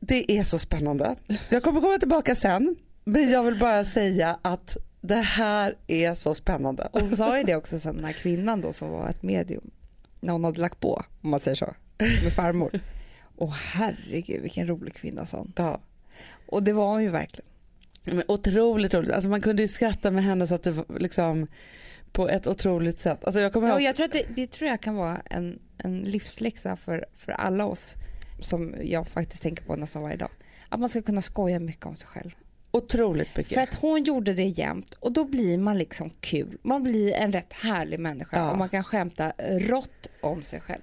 [0.00, 1.14] det är så spännande.
[1.48, 6.34] Jag kommer komma tillbaka sen men jag vill bara säga att det här är så
[6.34, 6.88] spännande.
[6.92, 9.70] Och hon sa ju det också sen den här kvinnan då som var ett medium.
[10.20, 12.80] När hon hade lagt på, om man säger så, med farmor.
[13.40, 15.46] Åh herregud vilken rolig kvinna sa.
[15.56, 15.80] Ja.
[16.46, 17.50] Och det var hon ju verkligen.
[18.04, 19.10] Men otroligt roligt.
[19.10, 21.46] Alltså man kunde ju skratta med henne så att det var liksom
[22.12, 23.24] på ett otroligt sätt.
[23.24, 25.22] Alltså jag kommer Ja, och ihåg, jag tror att det, det tror jag kan vara
[25.30, 27.94] en, en livsläxa för, för alla oss
[28.40, 30.30] som jag faktiskt tänker på nästan varje dag.
[30.68, 32.30] Att man ska kunna skoja mycket om sig själv.
[32.70, 33.54] otroligt mycket.
[33.54, 36.58] För att hon gjorde det jämt och då blir man liksom kul.
[36.62, 38.50] Man blir en rätt härlig människa Ja.
[38.50, 40.82] och man kan skämta rått om sig själv.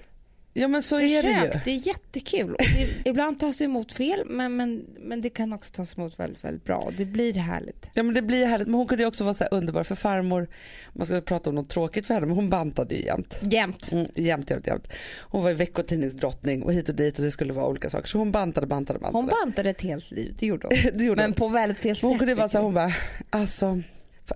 [0.61, 1.35] Ja men så är det ju.
[1.35, 2.51] Försök, det är jättekul.
[2.51, 6.19] Och det, ibland tas det emot fel men, men, men det kan också tas emot
[6.19, 7.89] väldigt, väldigt bra och det blir härligt.
[7.93, 8.67] Ja men det blir härligt.
[8.67, 10.47] Men hon kunde också vara så här underbar för farmor,
[10.93, 13.39] man ska prata om något tråkigt för henne men hon bantade ju jämt.
[13.41, 13.91] Jämt.
[13.91, 14.87] Mm, jämt, jämt, jämt.
[15.19, 18.07] Hon var ju veckotidningsdrottning och hit och dit och det skulle vara olika saker.
[18.07, 19.17] Så hon bantade, bantade, bantade.
[19.17, 20.77] Hon bantade ett helt liv, det gjorde hon.
[20.97, 21.33] det gjorde Men hon.
[21.33, 22.03] på väldigt fel sätt.
[22.03, 22.93] Hon kunde vara så här, hon bara,
[23.29, 23.81] alltså,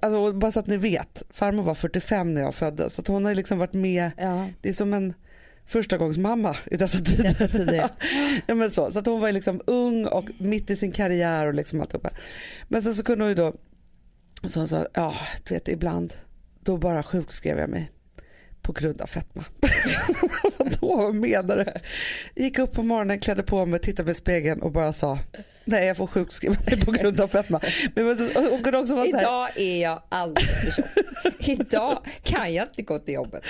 [0.02, 2.96] alltså bara så att ni vet, farmor var 45 när jag föddes.
[2.96, 4.12] Så hon har liksom varit med.
[4.18, 4.50] Ja.
[4.62, 5.14] det är som en
[5.72, 7.24] första gångs mamma i dessa tider.
[7.24, 7.90] Dessa tider.
[8.48, 11.54] ja, men så, så att hon var liksom ung och mitt i sin karriär och
[11.54, 12.10] liksom alltihopa.
[12.68, 13.54] Men sen så kunde hon ju då,
[14.44, 16.14] så hon sa, ja du vet ibland
[16.64, 17.92] då bara sjukskrev jag mig
[18.62, 19.46] på grund av fetma.
[20.82, 21.66] då menar du?
[22.44, 25.20] Gick upp på morgonen, klädde på mig, tittade mig i spegeln och bara sa
[25.66, 27.62] nej jag får sjukskriva mig på grund av fetma.
[27.96, 31.50] Men hon kunde också vara så här, Idag är jag alldeles för tjock.
[31.50, 33.44] Idag kan jag inte gå till jobbet.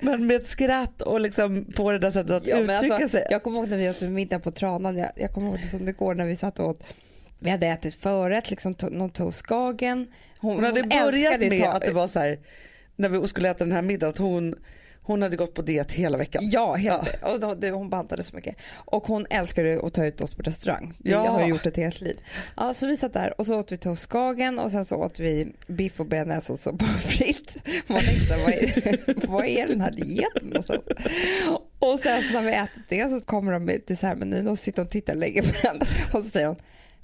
[0.00, 3.08] men med ett skratt och liksom på det där sättet att Ja, men uttrycka alltså,
[3.08, 3.26] sig.
[3.30, 4.98] jag kommer ihåg när vi åt middag på Tranan.
[4.98, 6.82] Jag, jag kommer ihåg det som det går när vi satt och åt.
[7.38, 10.06] Vi hade ätit förrätt, liksom to, någon toastskagen.
[10.38, 12.38] Hon hade älskade börjat med ta- att det var så här
[12.96, 14.54] när vi skulle äta den här middagen att hon,
[15.10, 16.42] hon hade gått på diet hela veckan.
[16.52, 18.56] Ja, helt, och då, det, hon bantade så mycket.
[18.74, 20.94] Och hon älskade att ta ut oss på restaurang.
[20.98, 21.28] Det Ja.
[21.28, 22.20] har jag gjort ett helt liv.
[22.56, 25.48] Ja, så vi satt där och så åt vi toastskagen och sen så åt vi
[25.66, 27.56] biff och bearnaise och så pommes frites.
[27.86, 30.80] Man tänkte, vad är, vad är den här dieten någonstans?
[31.78, 34.90] Och sen så när vi ätit det så kommer de med dessertmenyn och sitter och
[34.90, 35.76] tittar länge på den.
[36.12, 36.56] Och så säger hon,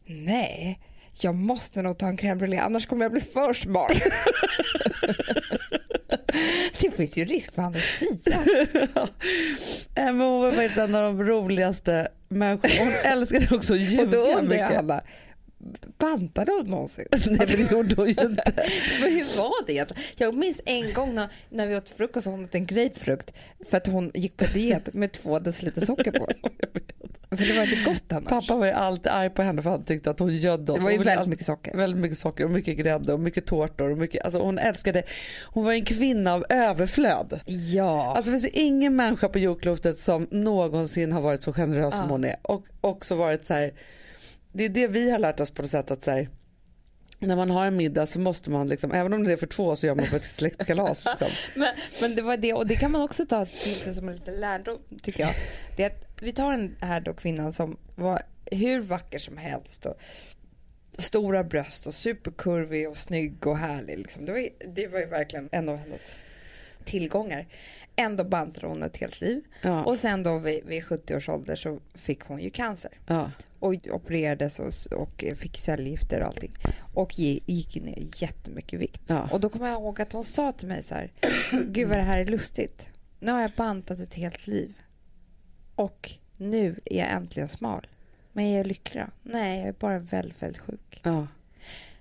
[0.07, 0.81] nej,
[1.21, 3.91] jag måste nog ta en crème brûlée annars kommer jag bli för smal.
[6.97, 8.09] Finns ju risk för anorexia.
[9.95, 12.75] Äh, men hon var faktiskt en av de roligaste människorna.
[12.85, 15.05] Hon älskade också att Och då ljuga undrar jag mycket.
[15.99, 17.05] Bantade hon någonsin?
[17.11, 18.53] Nej men det gjorde hon ju inte.
[19.01, 19.93] För hur var det?
[20.17, 23.33] Jag minns en gång när, när vi åt frukost och hon åt en grapefrukt
[23.71, 26.29] för att hon gick på diet med två deciliter socker på.
[27.31, 28.29] För det var inte gott annars.
[28.29, 30.79] Pappa var ju alltid arg på henne för han tyckte att hon gödde oss.
[30.79, 31.77] det var ju väldigt alltid- mycket socker.
[31.77, 33.91] Väldigt mycket socker och mycket grädde och mycket tårtor.
[33.91, 35.03] Och mycket, alltså hon älskade,
[35.45, 37.41] hon var en kvinna av överflöd.
[37.47, 38.15] Ja.
[38.17, 42.05] Alltså det finns ju ingen människa på jordklotet som någonsin har varit så generös som
[42.05, 42.11] Ja.
[42.11, 42.37] hon är.
[42.43, 43.73] Och också varit så här,
[44.57, 46.29] det är det vi har lärt oss på något sätt att så här,
[47.19, 49.77] när man har en middag så måste man liksom, även om det är för två
[49.77, 51.05] så gör man för ett släktkalas.
[51.21, 51.29] Liksom.
[51.55, 54.15] men, men det var det och det kan man också ta till sig som en
[54.15, 55.35] liten lärdom tycker jag.
[55.77, 59.87] Det är att vi tar den här då kvinnan som var hur vacker som helst
[59.87, 59.97] och
[60.99, 63.99] stora bröst och superkurvig och snygg och härlig.
[63.99, 64.25] Liksom.
[64.25, 66.19] Det, var ju, det var ju verkligen en av hennes
[66.85, 67.47] tillgångar.
[67.97, 69.45] Ändå bantade hon ett helt liv.
[69.63, 69.85] Ja.
[69.85, 72.91] Och sen då vid, vid 70 års ålder så fick hon ju cancer.
[73.07, 73.31] ja.
[73.59, 76.55] Och opererades och, och fick cellgifter och allting.
[76.95, 79.03] Och gick ner jättemycket vikt.
[79.07, 79.29] Ja.
[79.33, 81.13] Och då kommer jag ihåg att hon sa till mig så här.
[81.69, 82.89] Gud vad det här är lustigt.
[83.21, 84.75] Nu har jag bantat ett helt liv.
[85.75, 87.87] Och nu är jag äntligen smal.
[88.33, 89.31] Men jag är lycklig då?
[89.33, 91.01] Nej, jag är bara väldigt, väldigt sjuk.
[91.03, 91.27] ja.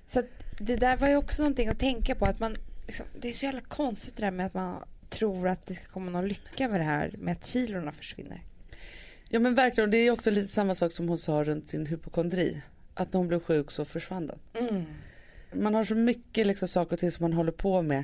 [0.08, 0.26] Så att
[0.60, 2.26] det där var ju också någonting att tänka på.
[2.26, 2.56] att man
[2.88, 5.88] liksom, Det är så jävla konstigt det där med att man tror att det ska
[5.88, 8.44] komma någon lycka med det här med att kilorna försvinner.
[9.36, 12.62] Ja men verkligen det är också lite samma sak som hon sa runt sin hypokondri.
[12.94, 14.68] Att när hon blev sjuk så försvann den.
[14.70, 14.84] Mm.
[15.54, 18.04] Man har så mycket liksom saker och ting som man håller på med.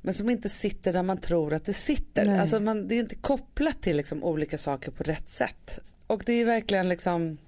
[0.00, 2.26] Men som inte sitter där man tror att det sitter.
[2.26, 2.38] Nej.
[2.38, 5.78] Alltså man, det är inte kopplat till liksom olika saker på rätt sätt.
[6.06, 7.38] Och det är verkligen liksom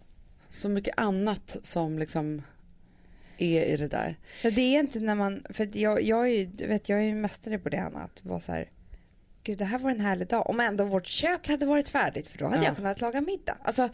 [0.49, 2.43] så mycket annat som liksom
[3.39, 4.17] är i det där.
[4.43, 7.15] Ja, det är inte när man, för jag, jag är ju, vet, jag är ju
[7.15, 8.69] mästare på det Anna, att vara så här,
[9.45, 12.39] gud det här var en härlig dag, om ändå vårt kök hade varit färdigt för
[12.39, 12.65] då hade Ja.
[12.65, 13.57] jag kunnat laga middag.
[13.65, 13.89] Alltså,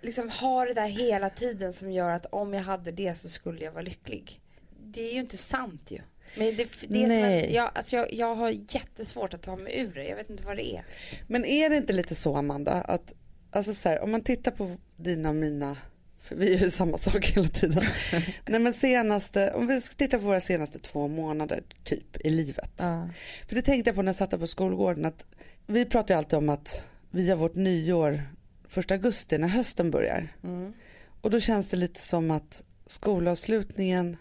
[0.00, 3.64] liksom ha det där hela tiden som gör att om jag hade det så skulle
[3.64, 4.40] jag vara lycklig.
[4.84, 6.00] Det är ju inte sant ju.
[6.36, 9.80] Men det, det är som en, jag, alltså jag, jag har jättesvårt att ta mig
[9.80, 10.84] ur det, jag vet inte vad det är.
[11.26, 13.12] Men är det inte lite så Amanda att
[13.50, 15.76] alltså så här, om man tittar på dina och mina
[16.22, 17.84] för vi gör ju samma sak hela tiden.
[18.46, 22.70] Nej men senaste, om vi ska titta på våra senaste två månader typ i livet.
[22.76, 23.08] Ja.
[23.48, 25.26] För det tänkte jag på när jag satt på skolgården att
[25.66, 28.22] vi pratar ju alltid om att vi har vårt nyår
[28.68, 30.28] första augusti när hösten börjar.
[30.42, 30.72] Mm.
[31.20, 34.16] Och då känns det lite som att skolavslutningen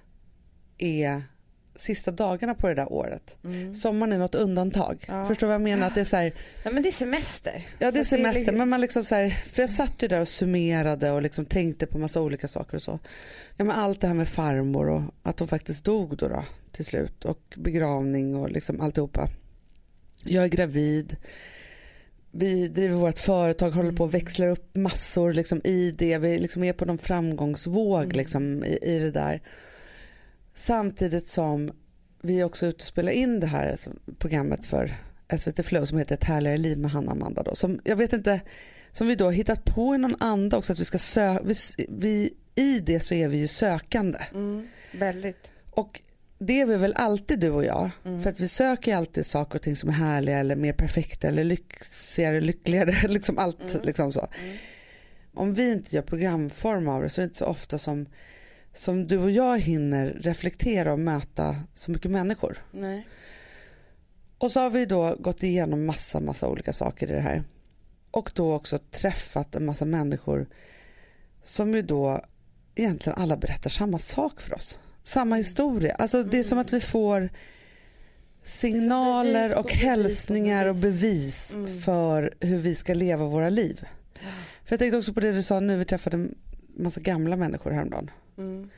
[0.77, 1.23] är
[1.75, 3.37] sista dagarna på det där året.
[3.43, 3.75] Mm.
[3.75, 5.05] Sommaren är något undantag.
[5.07, 5.25] Ja.
[5.25, 5.87] Förstår du vad jag menar?
[5.87, 6.33] Att det är så här,
[6.65, 7.67] Nej men det är semester.
[7.79, 10.21] ja det är semester liksom- men man liksom så här, för jag satt ju där
[10.21, 12.99] och summerade och liksom tänkte på massa olika saker och så.
[13.57, 16.85] Ja men allt det här med farmor och att hon faktiskt dog då, då till
[16.85, 19.27] slut och begravning och liksom alltihopa.
[20.23, 21.17] Jag är gravid.
[22.31, 26.17] Vi driver vårt företag, håller på och växlar upp massor liksom i det.
[26.17, 28.17] Vi liksom är på någon framgångsvåg Mm.
[28.17, 29.41] liksom i, i det där.
[30.53, 31.71] Samtidigt som
[32.21, 34.95] vi är också ute och spelar in det här alltså, programmet för
[35.37, 37.55] SVT Flow som heter Ett härligare liv med Hanna Amanda då.
[37.55, 38.41] Som jag vet inte,
[38.91, 41.53] som vi då har hittat på i någon anda också att vi ska söka, vi,
[41.89, 44.19] vi, i det så är vi ju sökande.
[44.33, 44.67] Mm.
[44.93, 45.51] Väldigt.
[45.71, 46.01] Och
[46.39, 47.89] det är vi väl alltid du och jag.
[48.05, 48.21] Mm.
[48.21, 51.43] För att vi söker alltid saker och ting som är härliga eller mer perfekta eller
[51.43, 53.85] lyxigare, lyckligare, liksom allt Mm.
[53.85, 54.27] liksom så.
[54.43, 54.57] Mm.
[55.33, 58.05] Om vi inte gör programform av det så är det inte så ofta som,
[58.73, 62.57] som du och jag hinner reflektera och möta så mycket människor.
[62.71, 63.07] Nej.
[64.37, 67.43] Och så har vi då gått igenom massa, massa olika saker i det här.
[68.11, 70.47] Och då också träffat en massa människor
[71.43, 72.21] som ju då
[72.75, 74.79] egentligen alla berättar samma sak för oss.
[75.03, 75.95] Samma historia.
[75.95, 77.31] Alltså det är som att vi får bevis
[78.43, 81.53] signaler och bevis hälsningar och bevis.
[81.53, 81.77] bevis Mm.
[81.77, 83.87] för hur vi ska leva våra liv.
[84.65, 86.27] För jag tänkte också på det du sa nu, vi träffade
[86.75, 88.11] massa gamla människor häromdagen.
[88.37, 88.69] Mm.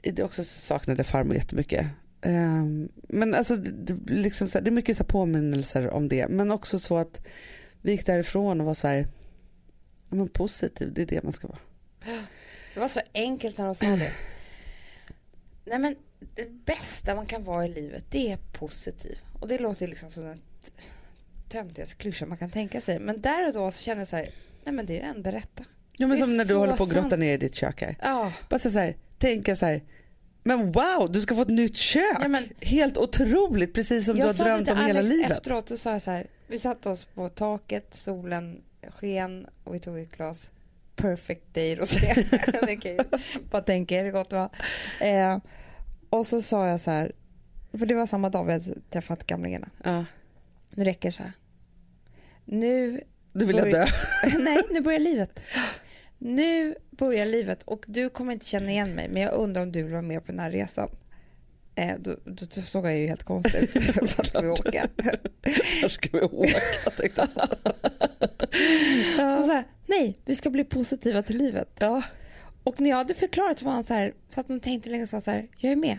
[0.00, 1.86] Det också saknade farmor jättemycket.
[2.22, 6.28] Um, men alltså det, liksom så här, det är mycket så här påminnelser om det.
[6.28, 7.26] Men också så att
[7.82, 9.08] vi gick därifrån och var så här,
[10.08, 11.58] ja, men positiv, det är det man ska vara.
[12.74, 14.12] Det var så enkelt när de sa det.
[15.64, 15.96] Nej men
[16.34, 19.18] det bästa man kan vara i livet det är positiv.
[19.40, 20.40] Och det låter liksom som den
[21.48, 22.98] töntigaste klyschan man kan tänka sig.
[22.98, 24.30] Men där och då så känner jag så här,
[24.64, 25.64] nej men det är det enda rätta.
[25.96, 27.96] Ja men som när du så håller på att grotta ner i ditt kök här.
[28.02, 29.82] Ja, Bara så här, tänka så här,
[30.42, 32.18] men wow, du ska få ett nytt kök.
[32.22, 35.30] ja men Helt otroligt, precis som du har drömt om hela livet.
[35.30, 39.78] efteråt och sa jag så här, vi satte oss på taket, solen sken och vi
[39.78, 40.50] tog ett glas
[40.96, 42.24] perfect day rosé.
[43.50, 44.50] bara tänka er hur gott det var.
[45.00, 45.38] Eh,
[46.10, 47.12] och så sa jag så här,
[47.78, 49.68] för det var samma dag vi hade träffat gamlingarna.
[49.84, 50.04] Ja,
[50.70, 51.32] Nu räcker det så här.
[52.44, 53.00] Nu,
[53.32, 53.86] du vill jag dö.
[54.38, 55.40] nej nu börjar livet.
[56.18, 59.82] Nu börjar livet och du kommer inte känna igen mig men jag undrar om du
[59.82, 60.88] vill vara med på den här resan.
[61.74, 63.96] Eh, då, då, då såg jag ju helt konstig ut.
[64.16, 64.88] Vart ska vi åka?
[65.82, 66.60] Var ska vi åka?
[66.96, 67.46] tänkte jag.
[69.38, 71.68] Och så här, nej, vi ska bli positiva till livet.
[71.78, 72.02] Ja.
[72.62, 75.02] Och när jag hade förklarat så var han så här, så att de tänkte länge
[75.02, 75.98] och sa så här, jag är med.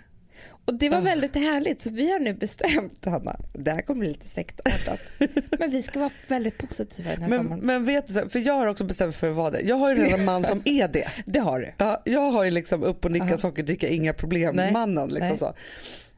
[0.67, 4.07] Och det var väldigt härligt, så vi har nu bestämt, Hanna, det här kommer bli
[4.07, 4.99] lite sektartat,
[5.59, 7.65] men vi ska vara väldigt positiva den här Men, sommaren.
[7.65, 9.61] men vet du, för jag har också bestämt för att vara det.
[9.61, 11.07] Jag har ju redan man som är det.
[11.25, 11.73] Det har du.
[11.77, 13.37] Ja, jag har ju liksom upp och nicka Aha.
[13.37, 14.71] sockerdricka, inga problem, Nej.
[14.71, 15.37] mannen liksom Nej.
[15.37, 15.53] så.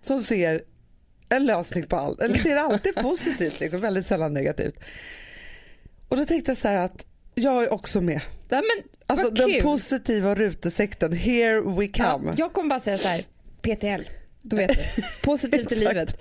[0.01, 0.61] Som ser
[1.29, 4.79] en lösning på allt, eller ser alltid positivt liksom, väldigt sällan negativt.
[6.07, 8.21] Och då tänkte jag så här att Jag är också med.
[8.49, 9.61] Nej, men, Alltså den kul.
[9.61, 12.29] positiva rutesekten, here we come.
[12.29, 13.23] Ja, jag kommer bara säga så här,
[13.61, 14.09] PTL,
[14.41, 15.01] då vet du.
[15.23, 16.19] Positivt i livet.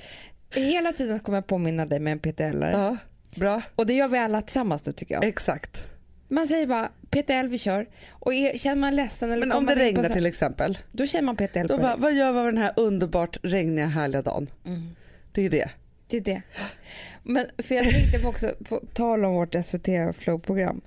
[0.55, 2.73] Hela tiden kommer jag påminna dig med en PTL-are.
[2.73, 2.97] Ja,
[3.41, 3.63] bra.
[3.75, 5.25] Och det gör vi alla tillsammans nu tycker jag.
[5.25, 5.85] Exakt.
[6.29, 7.87] Man säger bara PTL vi kör.
[8.11, 11.23] Och är, känner man ledsen eller Men om det regnar så- till exempel, Då känner
[11.27, 14.51] man PTL då på bara, vad gör vi av den här underbart regniga härliga dagen?
[14.67, 14.97] Mm.
[15.33, 15.71] Det är det.
[16.09, 16.43] Det är det.
[17.23, 20.81] Men för jag tänkte på också, på tal om vårt SVT Flow-program,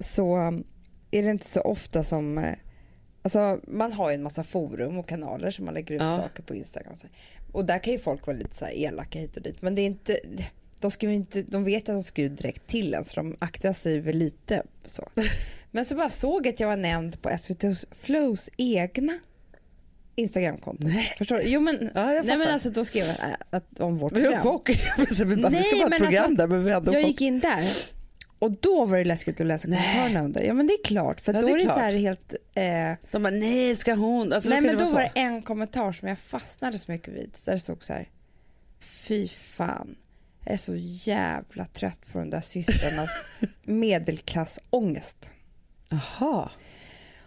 [0.00, 0.64] så um,
[1.10, 2.54] är det inte så ofta som, eh,
[3.24, 6.16] alltså man har ju en massa forum och kanaler som man lägger ut Ja.
[6.16, 6.94] saker på Instagram
[7.52, 9.82] och där kan ju folk vara lite så här elaka hit och dit, men det
[9.82, 10.18] är inte,
[10.80, 14.00] de skriver inte, de vet att de skriver direkt till en så de aktar sig
[14.00, 15.08] väl lite så.
[15.70, 19.18] Men så bara såg jag att jag var nämnd på SVT Flows egna
[20.14, 20.86] Instagramkonto.
[20.86, 21.14] Nej.
[21.18, 21.42] Förstår du?
[21.42, 24.42] Jo men, Ja, jag nej men alltså då skrev jag äh, att, om vårt program.
[24.42, 24.70] chock.
[25.24, 27.02] vi bara, vi Nej, ska vara ett men program alltså, där men vi hade Jag
[27.02, 27.08] chock.
[27.10, 27.68] gick in där
[28.44, 30.42] och då var det läskigt att läsa kommentarerna under.
[30.42, 32.92] Ja men det är klart för Ja, då det är det så här helt eh,
[33.10, 34.32] De bara, nej ska hon?
[34.32, 37.30] Alltså, Nej kan men då var det en kommentar som jag fastnade så mycket vid.
[37.44, 38.08] Där det stod så här.
[38.80, 39.96] Fy fan.
[40.44, 43.10] Jag är så jävla trött på de där systrarnas
[43.62, 45.32] medelklassångest.
[45.88, 46.50] Jaha,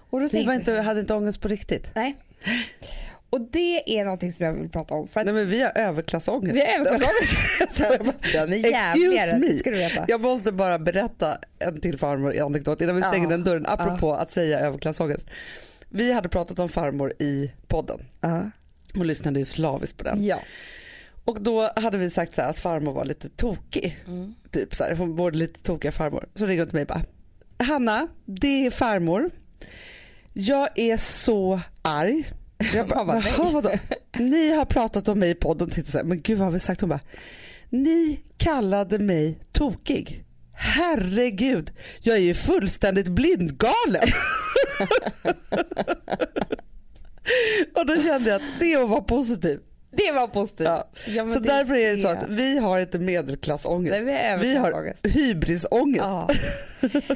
[0.09, 1.89] Och då tänkte var inte, hade inte ångest på riktigt?
[1.95, 2.15] Nej.
[3.29, 5.07] Och det är någonting som jag vill prata om.
[5.07, 6.55] För att Nej men vi har överklassångest.
[6.55, 8.21] vi är överklassångest.
[8.33, 9.47] Den är Excuse me.
[9.47, 10.05] det ska du veta.
[10.07, 13.29] Jag måste bara berätta en till farmor anekdot innan vi stänger Ja.
[13.29, 15.27] den dörren apropå att säga överklassångest.
[15.89, 18.51] Vi hade pratat om farmor i podden Ja.
[18.99, 20.25] och lyssnade ju slaviskt på den.
[20.25, 20.39] Ja.
[21.25, 23.97] Och då hade vi sagt så att farmor var lite tokig.
[24.07, 24.35] Mm.
[24.51, 26.25] Typ så här, hon var lite tokiga farmor.
[26.35, 27.01] Så ringer hon till mig och bara.
[27.67, 29.29] Hanna, det är farmor.
[30.33, 32.29] Jag är så arg.
[32.73, 33.15] Jag bara, var?
[33.15, 33.71] "Jaha, vadå?
[34.17, 35.69] Ni har pratat om mig i podden.
[35.69, 36.81] Tänkte så här, men gud vad har vi sagt?
[36.81, 36.99] Hon bara,
[37.69, 40.23] ni kallade mig tokig.
[40.53, 44.07] Herregud, jag är ju fullständigt blindgalen.
[47.75, 49.59] och då kände jag att det är att vara positiv.
[49.91, 50.67] Det var positivt.
[50.67, 50.89] Ja.
[51.07, 53.91] Ja, så därför är det så att vi har inte medelklassångest.
[53.91, 56.03] Nej, vi har vi har hybrisångest.
[56.03, 56.29] Ja.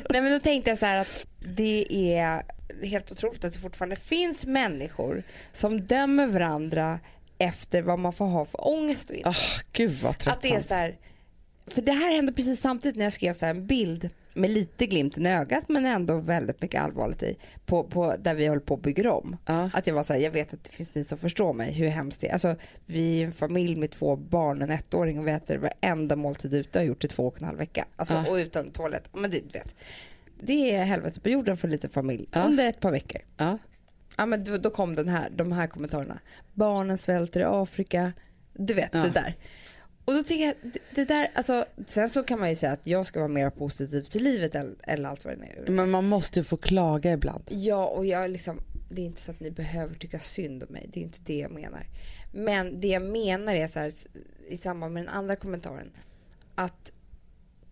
[0.10, 1.26] Nej men då tänkte jag så här att
[1.58, 2.44] det är
[2.84, 7.00] helt otroligt att det fortfarande finns människor som dömer varandra
[7.38, 9.30] efter vad man får ha för ångest och inte.
[9.30, 10.38] Ah, gud vad tröttsamt.
[10.38, 10.98] Att det är så här,
[11.67, 15.26] för det här hände precis samtidigt när jag skrev så en bild med lite glimten
[15.26, 18.82] i ögat men ändå väldigt mycket allvarligt i på, på där vi håller på att
[18.82, 19.38] bygga om.
[19.46, 19.70] Ja.
[19.74, 21.88] Att jag var så här, jag vet att det finns ni som förstår mig hur
[21.88, 22.34] hemskt det är.
[22.34, 26.54] Alltså vi är en familj med två barn, en ettåring och vi äter varenda måltid
[26.54, 27.86] ute och har gjort i två och en halv vecka.
[27.96, 28.32] Alltså, Ja.
[28.32, 29.10] Och utan toalett.
[29.13, 29.76] Men du vet.
[30.42, 32.44] Det är helvete på jorden för en liten familj Ja.
[32.44, 33.22] under ett par veckor.
[33.38, 33.58] Ja.
[34.18, 36.20] Ja men då, då kom den här, de här kommentarerna.
[36.54, 38.14] Barnen svälter i Afrika.
[38.54, 39.00] Du vet Ja.
[39.00, 39.36] det där.
[40.06, 42.88] Och då tycker jag, det, det där, alltså, sen så kan man ju säga att
[42.88, 45.72] jag ska vara mer positiv till livet eller, eller allt vad det är.
[45.72, 47.44] Men man måste ju få klaga ibland.
[47.50, 50.90] Ja och jag liksom, det är inte så att ni behöver tycka synd om mig,
[50.94, 51.86] det är inte det jag menar.
[52.34, 53.92] Men det jag menar är så här,
[54.50, 55.92] i samband med den andra kommentaren,
[56.56, 56.92] att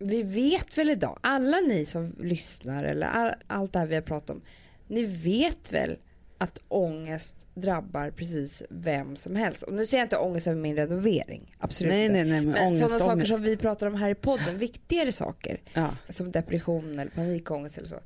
[0.00, 4.02] vi vet väl idag, alla ni som lyssnar eller all, allt det här vi har
[4.02, 4.42] pratat om,
[4.88, 5.96] ni vet väl
[6.38, 9.62] att ångest drabbar precis vem som helst.
[9.62, 12.12] Och nu säger jag inte ångest över min renovering, absolut Nej inte.
[12.14, 13.32] nej nej men, Men ångest, sådana saker ångest.
[13.32, 15.90] som vi pratar om här i podden, viktigare saker Ja.
[16.08, 18.00] som depression eller panikångest eller så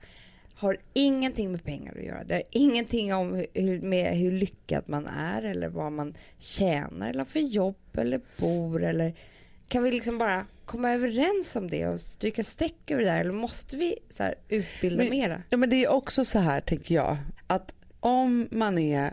[0.54, 2.24] har ingenting med pengar att göra.
[2.24, 7.24] Det har ingenting om hur, med hur lyckad man är eller vad man tjänar eller
[7.24, 9.14] för jobb eller bor eller
[9.68, 13.32] kan vi liksom bara komma överens om det och stryka streck över det där eller
[13.32, 15.42] måste vi så här utbilda Men- mera?
[15.50, 19.12] Ja men det är också så här tänker jag att om man är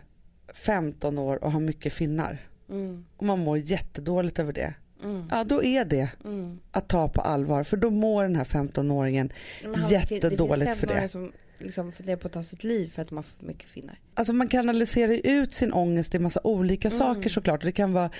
[0.54, 2.38] 15 år och har mycket finnar
[2.70, 4.74] Mm, och man mår jättedåligt över det.
[5.04, 6.58] mm, Ja då är det mm.
[6.70, 10.86] att ta på allvar för då mår den här 15-åringen Men han- Jättedåligt det för
[10.86, 11.00] det.
[11.00, 13.46] finns 15-åringar som liksom funderar på att ta sitt liv för att de har för
[13.46, 13.98] mycket finnar.
[14.14, 16.98] Alltså man kanaliserar ut sin ångest i massa olika Mm.
[16.98, 17.60] saker såklart.
[17.62, 18.10] Det kan vara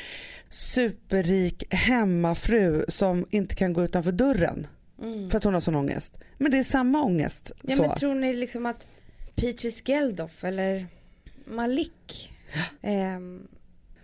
[0.48, 4.66] superrik hemmafru som inte kan gå utanför dörren
[5.02, 5.30] Mm.
[5.30, 6.14] för att hon har sån ångest.
[6.38, 7.52] Men det är samma ångest.
[7.62, 7.82] Ja, så.
[7.82, 8.86] men tror ni liksom att
[9.34, 10.86] Peaches Geldof eller
[11.44, 12.30] Malik
[12.82, 13.48] ehm,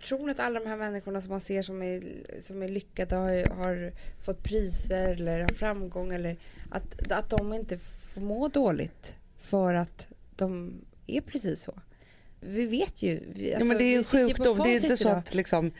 [0.07, 2.03] Tror ni att alla de här människorna som man ser som är,
[2.41, 3.91] som är lyckade har, har
[4.25, 6.37] fått priser eller har framgång eller
[6.69, 10.73] att, att de inte får må dåligt för att de
[11.07, 11.79] är precis så?
[12.39, 13.19] Vi vet ju.
[13.33, 14.57] Vi, ja, alltså, men det är en sjukdom.
[14.57, 15.17] Det är inte så idag.
[15.17, 15.71] att, liksom,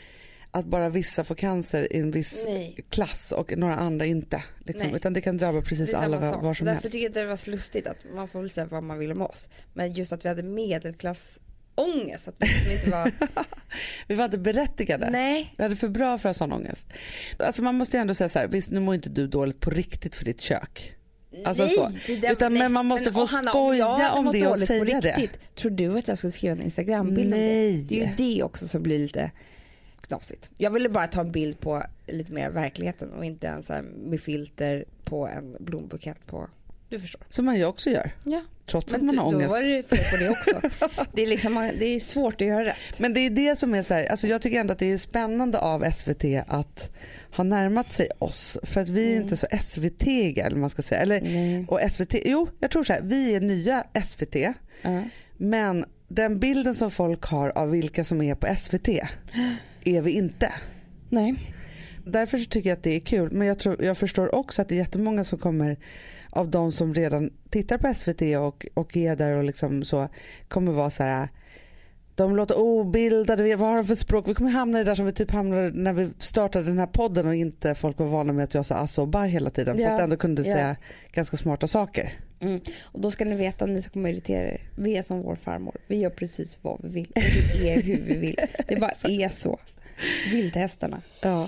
[0.52, 2.80] att bara vissa får cancer i en viss Nej.
[2.90, 4.44] klass och några andra inte.
[4.66, 4.96] Liksom.
[4.96, 6.92] Utan det kan drabba precis alla var, var som därför helst.
[6.92, 9.22] tycker jag det var så lustigt att man får väl säga vad man vill om
[9.22, 9.50] oss.
[9.74, 12.28] Men just att vi hade medelklassångest.
[12.28, 13.12] Att vi liksom inte var...
[14.08, 15.10] Vi var inte berättigade.
[15.10, 15.54] Nej.
[15.58, 16.94] Vi hade för bra för att ha sån ångest.
[17.38, 19.70] Alltså man måste ju ändå säga så här, visst nu mår inte du dåligt på
[19.70, 20.99] riktigt för ditt kök.
[21.46, 21.90] Alltså nej, så.
[22.22, 24.60] det Utan, men man måste få och Hanna, skoja jag hade om det och dåligt
[24.62, 25.18] på säga det.
[25.18, 27.46] riktigt, Tror du att jag skulle skriva en Instagrambild om det?
[27.46, 27.86] Nej.
[27.90, 29.32] Det är ju det också som blir lite
[30.02, 30.50] knasigt.
[30.58, 33.82] Jag ville bara ta en bild på lite mer verkligheten och inte en så här
[33.82, 36.50] med filter på en blombukett på,
[36.90, 37.22] du förstår.
[37.30, 38.12] Som man ju också gör.
[38.24, 38.42] Ja.
[38.66, 39.52] Trots att Men man du, har då ångest.
[39.52, 40.62] var det fel på det också.
[41.14, 43.00] Det är, liksom, det är svårt att göra rätt.
[43.00, 44.98] Men det är det som är så här, alltså jag tycker ändå att det är
[44.98, 46.92] spännande av SVT att
[47.32, 48.58] ha närmat sig oss.
[48.64, 51.02] För att vi är inte så svt eller man ska säga.
[51.02, 51.66] Eller, Nej.
[51.68, 54.36] och SVT, jo jag tror så här, vi är nya SVT.
[54.82, 55.04] Ja.
[55.38, 58.88] Men den bilden som folk har av vilka som är på SVT
[59.84, 60.54] är vi inte.
[61.10, 61.36] Nej.
[62.06, 63.32] Därför tycker jag att det är kul.
[63.32, 65.78] Men jag, tror, jag förstår också att det är jättemånga som kommer
[66.30, 70.08] av de som redan tittar på SVT och, och är där och liksom så
[70.48, 71.30] kommer vara så här.
[72.20, 74.28] De låter obildade, vi- vad har de för språk?
[74.28, 76.88] Vi kommer hamna i det där som vi typ hamnade när vi startade den här
[76.88, 79.80] podden och inte folk var vana med att jag sa alltså och baj hela tiden.
[79.80, 80.54] Ja, Fast ändå kunde ja.
[80.54, 80.76] säga
[81.12, 82.14] ganska smarta saker.
[82.40, 82.60] Mm.
[82.82, 85.76] Och då ska ni veta, ni som kommer irritera er, vi är som vår farmor.
[85.88, 87.22] Vi gör precis vad vi vill och
[87.62, 88.40] vi är hur vi vill.
[88.68, 89.60] Det bara är så.
[90.32, 91.02] Vildhästarna.
[91.22, 91.48] Ja.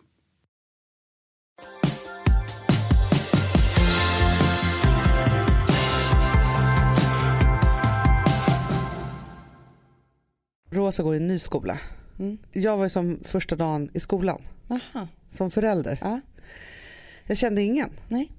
[10.71, 11.79] Rosa går i en ny skola.
[12.19, 12.37] Mm.
[12.51, 15.07] Jag var ju som första dagen i skolan, Aha.
[15.31, 15.97] som förälder.
[16.01, 16.21] Ja.
[17.25, 17.89] Jag kände ingen.
[18.07, 18.31] Nej.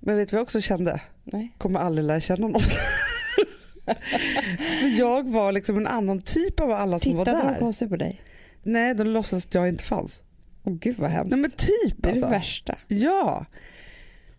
[0.00, 1.00] Men vet du vad jag också kände?
[1.24, 1.52] Nej.
[1.58, 2.60] Kommer aldrig lära känna någon.
[4.80, 7.58] För jag var liksom en annan typ av alla som var Tittade de där.
[7.58, 8.22] konstigt på dig?
[8.62, 10.22] Nej, de låtsades att jag inte fanns.
[10.64, 11.30] Åh gud vad hemskt.
[11.30, 12.26] Nej men typ det är alltså.
[12.26, 12.78] det värsta.
[12.88, 13.46] Ja.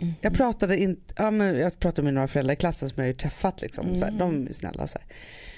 [0.02, 0.14] Mm.
[0.22, 3.08] Jag pratade, inte, ja, men jag pratade med några föräldrar i klassen som jag har
[3.08, 3.62] ju träffat.
[3.62, 4.88] Liksom, så här, de är snälla.
[4.88, 5.08] Så här.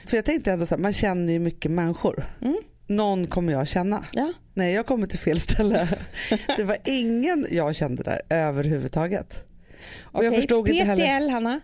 [0.09, 2.25] För jag tänkte ändå så här, man känner ju mycket människor.
[2.41, 2.57] Mm.
[2.87, 4.05] Någon kommer jag känna.
[4.13, 4.33] Ja.
[4.53, 5.87] Nej, jag kommer till fel ställe.
[6.57, 9.43] det var ingen jag kände där överhuvudtaget.
[10.01, 11.19] Och jag Okej, förstod inte heller.
[11.19, 11.59] PTL Hanna.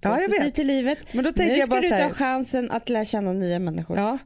[0.00, 0.54] Ja, jag vet.
[0.54, 0.98] till livet.
[1.12, 3.58] Men då Nu tänker jag ska bara du så ta chansen att lära känna nya
[3.58, 3.96] människor.
[3.96, 4.18] ja.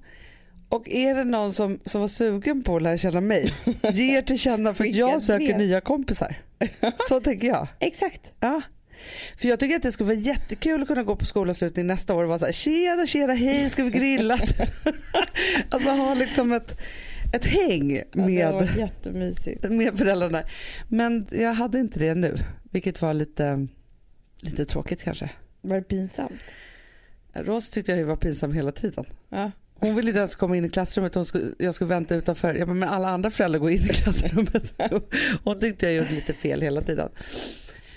[0.69, 3.55] Och är det någon som, som var sugen på att lära känna mig,
[3.93, 6.37] ge er till känna för att jag söker nya kompisar.
[7.09, 7.69] Så tänker jag.
[7.81, 8.21] Exakt.
[8.41, 8.63] Ja.
[9.37, 12.23] För jag tycker att det skulle vara jättekul att kunna gå på skolavslutning nästa år
[12.23, 14.39] och vara så här, tjena tjena hej ska vi grilla?
[15.69, 16.81] alltså ha liksom ett,
[17.35, 19.71] ett häng Ja, med, jättemysigt.
[19.71, 20.43] med föräldrarna.
[20.89, 22.37] Men jag hade inte det nu,
[22.71, 23.67] vilket var lite,
[24.41, 25.31] lite tråkigt kanske.
[25.61, 26.41] Var det pinsamt?
[27.33, 29.05] Rosa tyckte jag ju var pinsam hela tiden.
[29.29, 29.51] Ja.
[29.87, 32.67] Hon ville inte ens komma in i klassrummet, hon skulle, jag skulle vänta utanför.
[32.67, 34.73] Bara, men alla andra föräldrar går in i klassrummet.
[35.45, 37.09] Hon tyckte jag gjorde lite fel hela tiden.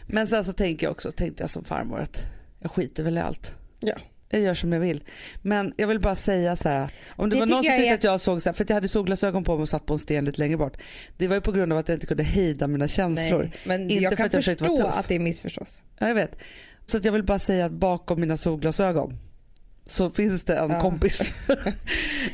[0.07, 2.23] Men sen så tänker jag också, tänkte jag som farmor att
[2.59, 3.55] jag skiter väl i allt.
[3.79, 3.95] Ja.
[4.29, 5.03] Jag gör som jag vill.
[5.41, 7.89] Men jag vill bara säga så här, om det, Det var någon som jag tyckte
[7.89, 9.85] är- att jag såg så här, för att jag hade solglasögon på mig och satt
[9.85, 10.77] på en sten lite längre bort.
[11.17, 13.39] Det var ju på grund av att jag inte kunde hejda mina känslor.
[13.39, 15.83] Nej, men Inte jag för kan att jag förstå att det missförstås.
[15.99, 16.37] Ja, jag vet.
[16.85, 19.17] Så att jag vill bara säga att bakom mina solglasögon
[19.91, 20.81] så finns det en Ja.
[20.81, 21.31] kompis.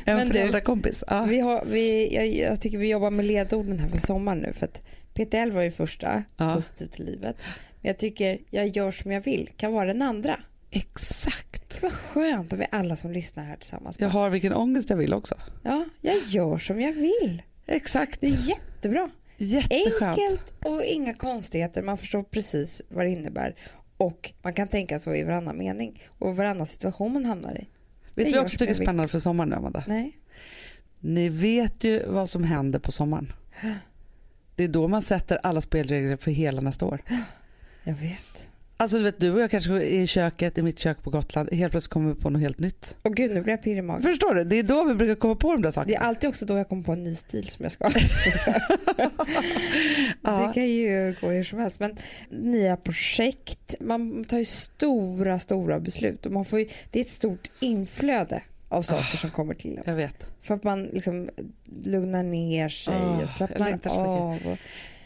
[0.04, 1.04] en Men föräldrakompis.
[1.06, 1.24] Ja.
[1.24, 4.52] Vi har, vi, jag, jag tycker vi jobbar med ledorden här för sommaren nu.
[4.52, 4.80] För att
[5.14, 6.54] PTL var ju första, Ja.
[6.54, 7.36] positivt till livet.
[7.80, 10.40] Men jag tycker jag gör som jag vill kan vara den andra.
[10.70, 11.68] Exakt.
[11.74, 13.96] Det var skönt om vi alla som lyssnar här tillsammans.
[14.00, 15.34] Jag har vilken ångest jag vill också.
[15.62, 17.42] Ja, jag gör som jag vill.
[17.66, 18.20] Exakt.
[18.20, 19.10] Det är jättebra.
[19.36, 20.18] Jätteskönt.
[20.18, 21.82] Enkelt och inga konstigheter.
[21.82, 23.54] Man förstår precis vad det innebär.
[24.04, 27.58] Och man kan tänka så i varannan mening och varannan situation man hamnar i.
[27.58, 27.68] Vet
[28.14, 29.84] du vad jag också tycker är spännande för sommaren nu Amanda?
[29.86, 30.18] Nej.
[31.00, 33.32] Ni vet ju vad som händer på sommaren.
[34.56, 37.02] Det är då man sätter alla spelregler för hela nästa år.
[37.84, 38.50] Jag vet.
[38.76, 41.52] Alltså du vet du och jag kanske är i köket, i mitt kök på Gotland,
[41.52, 42.96] helt plötsligt kommer vi på något helt nytt.
[43.02, 44.02] Och gud, nu blir jag pirrig i magen.
[44.02, 44.44] Förstår du?
[44.44, 45.98] Det är då vi brukar komma på de där Det är sakerna.
[45.98, 47.90] alltid också då jag kommer på en ny stil som jag ska
[50.22, 50.46] Ja.
[50.46, 51.80] Det kan ju gå hur som helst.
[51.80, 51.96] Men
[52.30, 56.26] nya projekt, man tar ju stora, stora beslut.
[56.26, 59.82] Och man får ju, det är ett stort inflöde av saker som kommer till en.
[59.86, 60.26] Jag vet.
[60.42, 61.30] För att man liksom
[61.84, 64.38] lugnar ner sig Ah, och slappnar av.
[64.46, 64.58] Och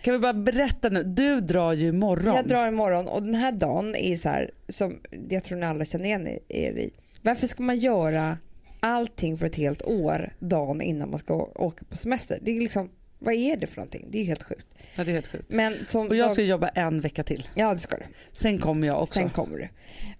[0.02, 2.34] Kan vi bara berätta nu, du drar ju imorgon.
[2.36, 5.84] jag drar imorgon och den här dagen är så här som jag tror ni alla
[5.84, 6.90] känner igen er i.
[7.22, 8.38] Varför ska man göra
[8.80, 12.38] allting för ett helt år dagen innan man ska åka på semester?
[12.42, 14.06] Det är liksom, vad är det för någonting?
[14.10, 14.66] Det är ju helt sjukt.
[14.96, 15.44] Ja, det är helt sjukt.
[15.48, 17.48] Men Och jag dag- ska jobba en vecka till.
[17.54, 18.04] Ja det ska du.
[18.32, 19.14] Sen kommer jag också.
[19.14, 19.68] Sen kommer du.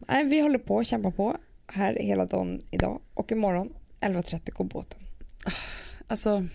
[0.08, 4.64] Nej, vi håller på att kämpa på här hela dagen idag och imorgon 11.30 går
[4.64, 5.00] båten.
[6.06, 6.46] Alltså,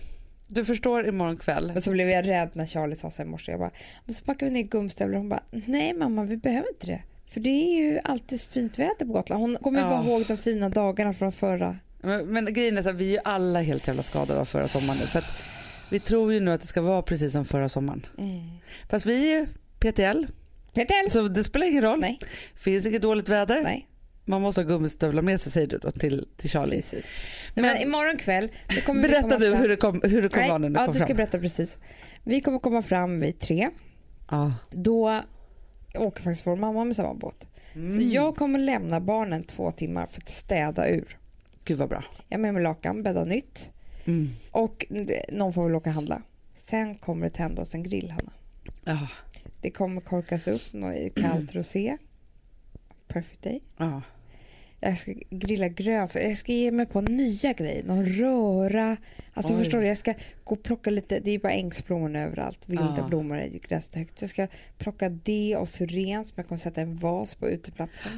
[0.46, 1.70] du förstår imorgon kväll.
[1.72, 3.52] Men så blev jag rädd när Charlie sa så i morse.
[3.52, 3.70] Jag bara,
[4.04, 5.18] men så packar vi ner gummistövlar.
[5.18, 7.02] Hon bara, nej mamma vi behöver inte det.
[7.30, 9.40] För det är ju alltid fint väder på Gotland.
[9.42, 9.90] Hon kommer ju Ja.
[9.90, 11.76] bara ihåg de fina dagarna från förra.
[12.02, 14.68] Men, men grejen är så här, vi är ju alla helt jävla skadade av förra
[14.68, 15.06] sommaren nu.
[15.06, 15.32] För att
[15.90, 18.06] vi tror ju nu att det ska vara precis som förra sommaren.
[18.90, 19.46] Fast vi är ju
[19.78, 20.26] PTL,
[20.72, 21.10] PTL!
[21.10, 22.00] så det spelar ingen roll.
[22.00, 22.18] Nej,
[22.54, 23.62] Finns inget dåligt väder.
[23.62, 23.88] nej,
[24.24, 26.76] Man måste ha gummistövlar med sig säger du då till, till Charlie.
[26.76, 27.06] precis.
[27.54, 30.28] Men, Men- imorgon kväll, det kommer vi Berätta komma du hur det kom, hur det
[30.28, 31.78] kom Nej, vara nu när det ja, kom du ska berätta precis.
[32.22, 33.70] Vi kommer komma fram vid tre.
[34.30, 34.54] Ja.
[34.70, 35.22] Då
[35.94, 37.46] åker faktiskt vår mamma med samma båt.
[37.74, 37.96] Mm.
[37.96, 41.18] Så jag kommer lämna barnen två timmar för att städa ur.
[41.64, 42.04] Gud vad bra.
[42.28, 43.70] Jag har med mig lakan, bädda nytt.
[44.04, 44.30] Mm.
[44.50, 44.86] Och
[45.32, 46.22] någon får väl åka och handla.
[46.60, 48.32] Sen kommer det tändas en grill, Hanna.
[48.84, 49.08] Ja.
[49.60, 51.96] Det kommer korkas upp något i kallt rosé.
[53.08, 53.60] Perfect day.
[53.76, 54.02] Ja.
[54.84, 56.28] Jag ska grilla grönsaker.
[56.28, 57.84] Jag ska ge mig på nya grejer.
[57.84, 58.96] Någon röra.
[59.34, 59.58] Alltså Oj.
[59.58, 60.14] förstår du, jag ska
[60.44, 61.20] gå och plocka lite.
[61.20, 62.68] Det är bara ängsblommor överallt.
[62.68, 63.06] Vilda Ja.
[63.08, 64.18] blommor i gräset högt.
[64.18, 64.46] Så jag ska
[64.78, 68.12] plocka det och syren som jag kommer sätta en vas på uteplatsen.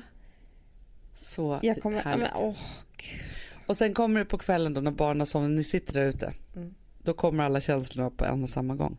[1.17, 2.01] Så Jag kommer...
[2.03, 2.21] Härligt.
[2.35, 2.57] men, åh,
[2.97, 3.21] gud.
[3.67, 6.33] Och sen kommer det på kvällen då när barnen har somnat, ni sitter där ute.
[6.57, 6.75] Mm.
[7.03, 8.97] Då kommer alla känslorna på en och samma gång.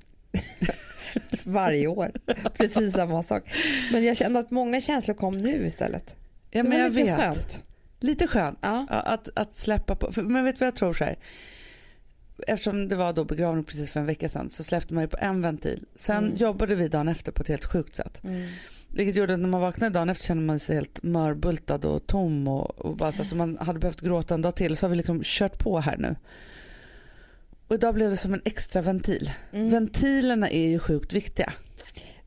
[1.43, 2.11] Varje år.
[2.53, 3.43] Precis samma sak.
[3.91, 6.15] Men jag kände att många känslor kom nu istället.
[6.52, 7.20] Ja men jag lite vet.
[7.20, 7.64] skönt.
[8.00, 8.60] Lite skönt.
[8.62, 10.12] Ja, att, att släppa på.
[10.12, 11.16] För, men vet du vad jag tror så här?
[12.48, 15.18] Eftersom det var då begravning precis för en vecka sedan så släppte man ju på
[15.22, 15.86] en ventil.
[15.95, 16.36] Sen Mm.
[16.38, 18.24] jobbade vi dagen efter på ett helt sjukt sätt.
[18.24, 18.50] Mm.
[18.88, 22.48] Vilket gjorde att när man vaknade dagen efter kände man sig helt mörbultad och tom
[22.48, 24.78] och, och bara så, så man hade behövt gråta en dag till.
[24.78, 26.16] Så har vi liksom kört på här nu.
[27.68, 29.32] Och idag blev det som en extra ventil.
[29.54, 29.70] Mm.
[29.70, 31.54] Ventilerna är ju sjukt viktiga.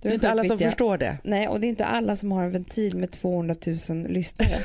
[0.00, 1.18] Det är inte alla som förstår det.
[1.24, 3.54] Nej, och det är inte alla som har en ventil med 200
[3.88, 4.48] 000 lyssnare.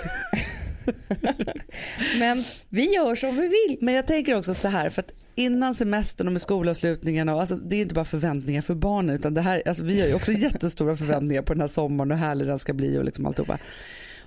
[2.19, 3.77] Men vi gör som vi vill.
[3.81, 7.55] Men jag tänker också så här, för att innan semestern och med skolavslutningarna, och alltså,
[7.55, 10.31] det är inte bara förväntningar för barnen, utan det här, alltså, vi har ju också
[10.37, 13.57] jättestora förväntningar på den här sommaren och hur härlig den ska bli och liksom alltihopa.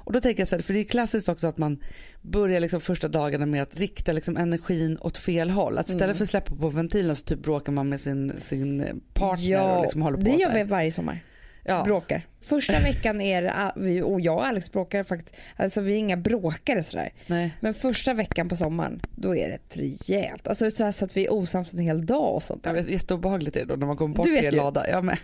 [0.09, 1.79] Och då tänker jag så här, för det är klassiskt också att man
[2.23, 5.79] börjar liksom första dagarna med att rikta liksom energin åt fel håll.
[5.79, 6.17] Att istället Mm.
[6.17, 10.03] för att släppa på ventilen så typ bråkar man med sin, sin partner och liksom
[10.03, 11.21] håller på det så gör vi varje sommar.
[11.69, 11.83] Ja.
[11.85, 12.27] Bråkar.
[12.41, 15.99] Första veckan är det, ah, vi, och jag och Alex bråkar faktiskt, alltså vi är
[15.99, 17.13] inga bråkare sådär.
[17.27, 17.55] Nej.
[17.61, 21.33] Men första veckan på sommaren, då är det rejält, alltså så, så att vi är
[21.33, 22.83] osams en hel dag och sånt Jag där.
[22.83, 24.89] vet, jätteobehagligt är det då när man kommer bort i er lada.
[24.91, 25.17] Ja, men,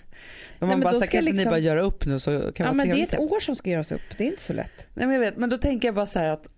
[0.59, 2.41] när man men bara ska kan inte ni liksom- bara göra upp nu så kan
[2.41, 4.43] det Ja vara men det är ett år som ska göras upp, det är inte
[4.43, 4.87] så lätt.
[4.95, 6.49] Nej, men jag vet, men då tänker jag bara så att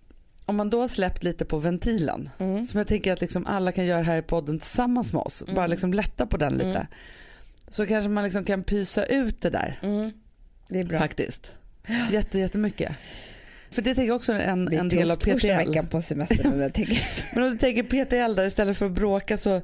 [0.45, 2.65] om man då har släppt lite på ventilen, Mm.
[2.65, 5.57] som jag tänker att liksom alla kan göra här i podden tillsammans med oss, bara
[5.57, 5.69] Mm.
[5.71, 6.69] liksom lätta på den lite.
[6.69, 6.85] Mm.
[7.67, 10.11] Så kanske man liksom kan pysa ut det där Mm.
[10.69, 10.99] Det är bra.
[10.99, 11.53] faktiskt.
[12.11, 12.91] Jätte, jättemycket.
[13.71, 15.67] För det tänker jag också är en, Det är en del av tufft första PTL.
[15.69, 16.49] veckan på semestern.
[16.49, 17.03] men jag tänker.
[17.35, 19.61] Men om du tänker PTL där istället för att bråka så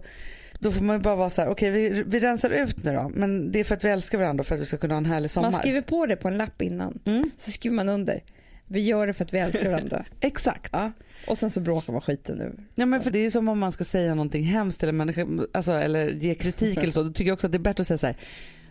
[0.60, 3.12] då får man ju bara vara så här, okej vi, vi rensar ut nu då,
[3.16, 5.06] men det är för att vi älskar varandra för att vi ska kunna ha en
[5.06, 5.52] härlig sommar.
[5.52, 7.00] Man skriver på det på en lapp innan.
[7.06, 8.24] Mm, Så skriver man under.
[8.68, 10.06] Vi gör det för att vi älskar varandra.
[10.20, 10.70] exakt.
[10.74, 10.92] Ja.
[11.28, 12.56] Och sen så bråkar man skiten nu.
[12.76, 15.28] Ja men för det är som om man ska säga någonting hemskt till en människa,
[15.54, 17.04] alltså, eller ge kritik eller så.
[17.04, 18.18] Då tycker jag också att det är bättre att säga så här.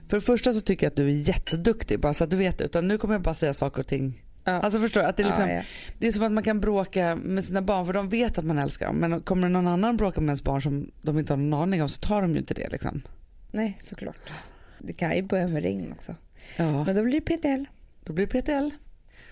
[0.09, 2.59] För det första så tycker jag att du är jätteduktig bara så att du vet
[2.59, 2.65] det.
[2.65, 4.23] Utan nu kommer jag bara säga saker och ting.
[4.45, 4.53] Ja.
[4.53, 5.01] Alltså förstår?
[5.01, 5.63] Att det, är liksom, ja, ja.
[5.99, 8.59] det är som att man kan bråka med sina barn för de vet att man
[8.59, 8.97] älskar dem.
[8.97, 11.89] Men kommer någon annan bråka med ens barn som de inte har någon aning om
[11.89, 13.03] så tar de ju inte det liksom.
[13.51, 14.33] Nej, såklart.
[14.79, 16.15] Det kan ju börja med regn också.
[16.57, 16.85] Ja.
[16.85, 17.65] Men då blir det PTL.
[18.05, 18.71] Då blir det PTL.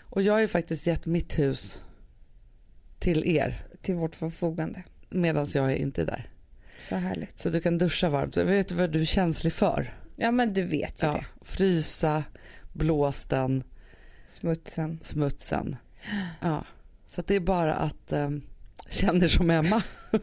[0.00, 1.82] Och jag har ju faktiskt gett mitt hus
[3.00, 4.82] till er till vårt förfogande.
[5.10, 6.28] medan jag inte är där.
[6.88, 7.40] Så härligt.
[7.40, 8.36] Så du kan duscha varmt.
[8.36, 9.94] Jag vet vad du är känslig för.
[10.16, 11.24] Ja men du vet ju Ja, det.
[11.44, 12.24] frysa,
[12.72, 13.62] blåsten,
[14.26, 14.98] Smutsen.
[15.02, 15.76] smutsen.
[16.40, 16.64] Ja.
[17.08, 18.30] Så det är bara att eh,
[18.88, 19.82] känna som Emma.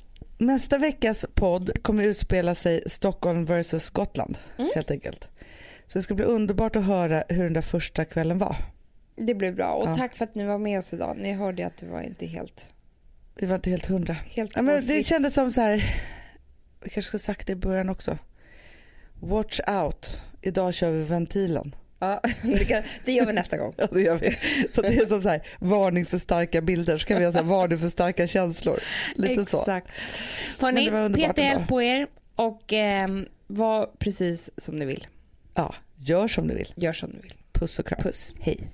[0.41, 4.71] Nästa veckas podd kommer utspela sig Stockholm versus Skottland Mm.
[4.75, 5.27] helt enkelt.
[5.87, 8.55] Så det ska bli underbart att höra hur den där första kvällen var.
[9.15, 9.73] Det blir bra.
[9.73, 9.95] Och Ja.
[9.95, 11.17] tack för att ni var med oss idag.
[11.19, 12.73] Ni hörde att det var inte helt,
[13.35, 14.13] Vi var inte helt hundra.
[14.13, 15.95] helt Ja, men det kändes som så här,
[16.81, 18.17] vi kanske skulle sagt det i början också.
[19.19, 21.75] Watch out, idag kör vi ventilen.
[22.01, 23.73] Ja, det, kan, det gör vi nästa gång.
[23.77, 24.37] Ja, det gör vi.
[24.75, 27.37] Så det är som så här, varning för starka bilder, så kan vi ha så
[27.37, 28.79] här, varning för starka känslor.
[29.15, 29.59] Lite så.
[29.59, 29.87] Exakt.
[30.59, 35.07] Men Hörni, hjälp på er och ehm, var precis som ni vill.
[35.53, 36.73] Ja, gör som du vill.
[36.75, 37.33] Gör som ni vill.
[37.51, 38.01] Puss och kram.
[38.01, 38.31] Puss.
[38.39, 38.71] Hej.